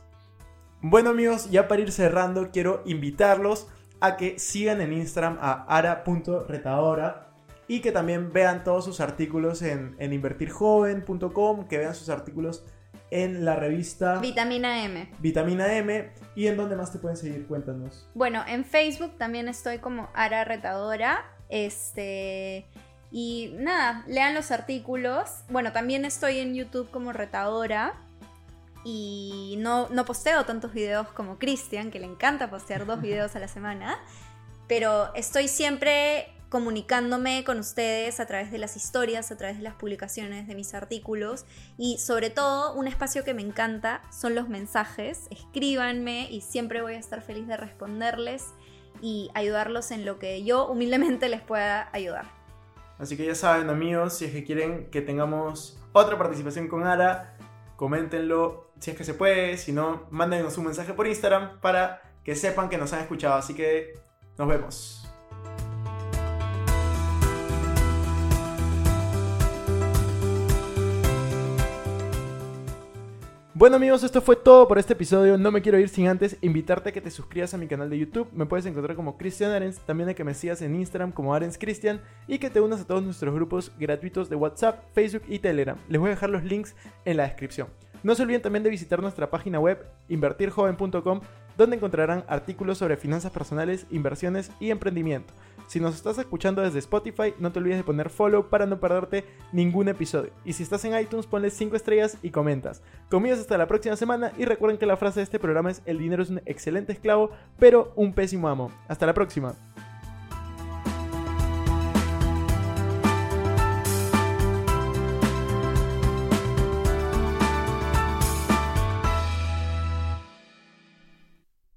Bueno 0.84 1.10
amigos, 1.12 1.50
ya 1.52 1.68
para 1.68 1.82
ir 1.82 1.92
cerrando, 1.92 2.50
quiero 2.52 2.82
invitarlos 2.86 3.68
a 4.00 4.18
que 4.18 4.38
sigan 4.40 4.82
en 4.82 4.94
Instagram 4.94 5.38
a 5.42 5.64
ara.retadora 5.68 7.28
y 7.68 7.82
que 7.82 7.92
también 7.92 8.32
vean 8.34 8.64
todos 8.64 8.86
sus 8.86 9.00
artículos 9.00 9.62
en, 9.62 9.96
en 10.00 10.14
invertirjoven.com, 10.14 11.68
que 11.68 11.78
vean 11.78 11.96
sus 11.96 12.10
artículos 12.10 12.66
en 13.12 13.44
la 13.44 13.58
revista 13.58 14.20
Vitamina 14.20 14.84
M. 14.86 15.08
Vitamina 15.20 15.72
M 15.76 16.10
y 16.34 16.48
en 16.48 16.58
dónde 16.58 16.78
más 16.78 16.92
te 16.92 16.98
pueden 16.98 17.18
seguir, 17.18 17.46
cuéntanos. 17.46 18.08
Bueno, 18.16 18.44
en 18.48 18.66
Facebook 18.66 19.18
también 19.18 19.48
estoy 19.50 19.78
como 19.78 20.10
Ara 20.14 20.44
Retadora. 20.46 21.26
Este. 21.50 22.66
Y 23.12 23.54
nada, 23.58 24.06
lean 24.08 24.34
los 24.34 24.52
artículos. 24.52 25.44
Bueno, 25.50 25.74
también 25.74 26.06
estoy 26.06 26.40
en 26.40 26.56
YouTube 26.56 26.90
como 26.90 27.12
Retadora. 27.12 27.94
Y 28.84 29.58
no, 29.60 29.90
no 29.90 30.06
posteo 30.06 30.46
tantos 30.46 30.74
videos 30.74 31.08
como 31.10 31.38
Cristian, 31.38 31.92
que 31.92 32.00
le 32.00 32.08
encanta 32.08 32.50
postear 32.50 32.86
dos 32.86 33.02
videos 33.02 33.36
a 33.36 33.40
la 33.40 33.50
semana. 33.50 34.00
Pero 34.68 35.14
estoy 35.16 35.50
siempre 35.50 36.30
comunicándome 36.52 37.46
con 37.46 37.60
ustedes 37.60 38.20
a 38.20 38.26
través 38.26 38.52
de 38.52 38.58
las 38.58 38.76
historias, 38.76 39.32
a 39.32 39.38
través 39.38 39.58
de 39.58 39.64
las 39.64 39.74
publicaciones 39.76 40.48
de 40.50 40.54
mis 40.54 40.74
artículos 40.74 41.46
y 41.78 41.98
sobre 41.98 42.30
todo 42.30 42.74
un 42.74 42.90
espacio 42.90 43.24
que 43.24 43.34
me 43.34 43.42
encanta 43.42 44.02
son 44.12 44.36
los 44.36 44.50
mensajes. 44.50 45.28
Escríbanme 45.30 46.30
y 46.30 46.42
siempre 46.42 46.82
voy 46.82 46.96
a 46.96 47.00
estar 47.00 47.22
feliz 47.22 47.48
de 47.48 47.56
responderles 47.56 48.48
y 49.02 49.32
ayudarlos 49.34 49.92
en 49.92 50.04
lo 50.04 50.20
que 50.20 50.44
yo 50.44 50.68
humildemente 50.68 51.30
les 51.30 51.42
pueda 51.42 51.88
ayudar. 51.94 52.26
Así 53.00 53.16
que 53.16 53.26
ya 53.26 53.34
saben 53.34 53.70
amigos, 53.70 54.18
si 54.18 54.26
es 54.26 54.34
que 54.34 54.44
quieren 54.44 54.92
que 54.92 55.02
tengamos 55.02 55.82
otra 55.94 56.18
participación 56.18 56.68
con 56.68 56.86
Ara, 56.86 57.38
coméntenlo 57.78 58.74
si 58.82 58.92
es 58.92 58.98
que 58.98 59.06
se 59.06 59.14
puede, 59.14 59.58
si 59.58 59.72
no, 59.72 60.06
mándenos 60.12 60.58
un 60.58 60.66
mensaje 60.66 60.92
por 60.92 61.08
Instagram 61.08 61.62
para 61.62 62.02
que 62.26 62.36
sepan 62.36 62.68
que 62.68 62.78
nos 62.78 62.92
han 62.92 63.00
escuchado. 63.00 63.36
Así 63.36 63.54
que 63.54 63.94
nos 64.38 64.50
vemos. 64.50 65.01
Bueno 73.62 73.76
amigos, 73.76 74.04
esto 74.04 74.24
fue 74.24 74.36
todo 74.36 74.68
por 74.68 74.80
este 74.80 74.94
episodio. 74.94 75.38
No 75.38 75.52
me 75.52 75.62
quiero 75.62 75.78
ir 75.78 75.88
sin 75.88 76.08
antes 76.08 76.36
invitarte 76.42 76.90
a 76.90 76.92
que 76.92 77.00
te 77.00 77.12
suscribas 77.12 77.54
a 77.54 77.60
mi 77.60 77.68
canal 77.68 77.92
de 77.92 78.00
YouTube. 78.00 78.28
Me 78.34 78.48
puedes 78.48 78.66
encontrar 78.66 78.96
como 78.96 79.20
Cristian 79.20 79.52
Arens, 79.52 79.78
también 79.82 80.10
a 80.10 80.16
que 80.16 80.24
me 80.24 80.34
sigas 80.34 80.64
en 80.64 80.76
Instagram 80.76 81.12
como 81.12 81.32
Arens 81.32 81.60
Cristian 81.60 82.02
y 82.28 82.40
que 82.40 82.50
te 82.50 82.60
unas 82.60 82.82
a 82.82 82.88
todos 82.88 83.04
nuestros 83.04 83.36
grupos 83.36 83.72
gratuitos 83.78 84.32
de 84.32 84.36
WhatsApp, 84.36 84.84
Facebook 84.96 85.22
y 85.28 85.38
Telegram. 85.38 85.78
Les 85.90 86.02
voy 86.02 86.08
a 86.08 86.16
dejar 86.16 86.32
los 86.32 86.44
links 86.44 86.76
en 87.06 87.18
la 87.18 87.28
descripción. 87.28 87.68
No 88.02 88.16
se 88.16 88.24
olviden 88.24 88.42
también 88.42 88.64
de 88.64 88.72
visitar 88.72 89.00
nuestra 89.00 89.30
página 89.30 89.60
web 89.60 89.86
invertirjoven.com 90.10 91.22
donde 91.56 91.76
encontrarán 91.76 92.26
artículos 92.28 92.80
sobre 92.80 92.98
finanzas 92.98 93.32
personales, 93.32 93.86
inversiones 93.92 94.50
y 94.60 94.72
emprendimiento. 94.72 95.36
Si 95.72 95.80
nos 95.80 95.96
estás 95.96 96.18
escuchando 96.18 96.62
desde 96.62 96.80
Spotify, 96.80 97.34
no 97.40 97.54
te 97.54 97.60
olvides 97.60 97.78
de 97.78 97.86
poner 97.86 98.10
follow 98.10 98.50
para 98.50 98.66
no 98.66 98.82
perderte 98.82 99.24
ningún 99.54 99.88
episodio. 99.88 100.34
Y 100.44 100.52
si 100.52 100.64
estás 100.64 100.84
en 100.84 101.00
iTunes, 101.00 101.28
ponle 101.28 101.50
5 101.50 101.78
estrellas 101.78 102.18
y 102.22 102.32
comentas. 102.32 102.84
Conmigo 103.10 103.36
hasta 103.36 103.58
la 103.58 103.68
próxima 103.68 103.96
semana 103.96 104.34
y 104.38 104.44
recuerden 104.44 104.78
que 104.78 104.86
la 104.86 104.98
frase 104.98 105.22
de 105.22 105.24
este 105.24 105.40
programa 105.40 105.72
es 105.72 105.82
el 105.86 105.98
dinero 105.98 106.24
es 106.24 106.30
un 106.30 106.42
excelente 106.46 106.92
esclavo, 106.92 107.32
pero 107.58 107.94
un 107.96 108.12
pésimo 108.12 108.50
amo. 108.50 108.70
Hasta 108.90 109.06
la 109.06 109.14
próxima. 109.14 109.56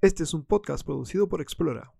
Este 0.00 0.24
es 0.24 0.34
un 0.34 0.44
podcast 0.44 0.84
producido 0.84 1.28
por 1.28 1.40
Explora. 1.40 1.92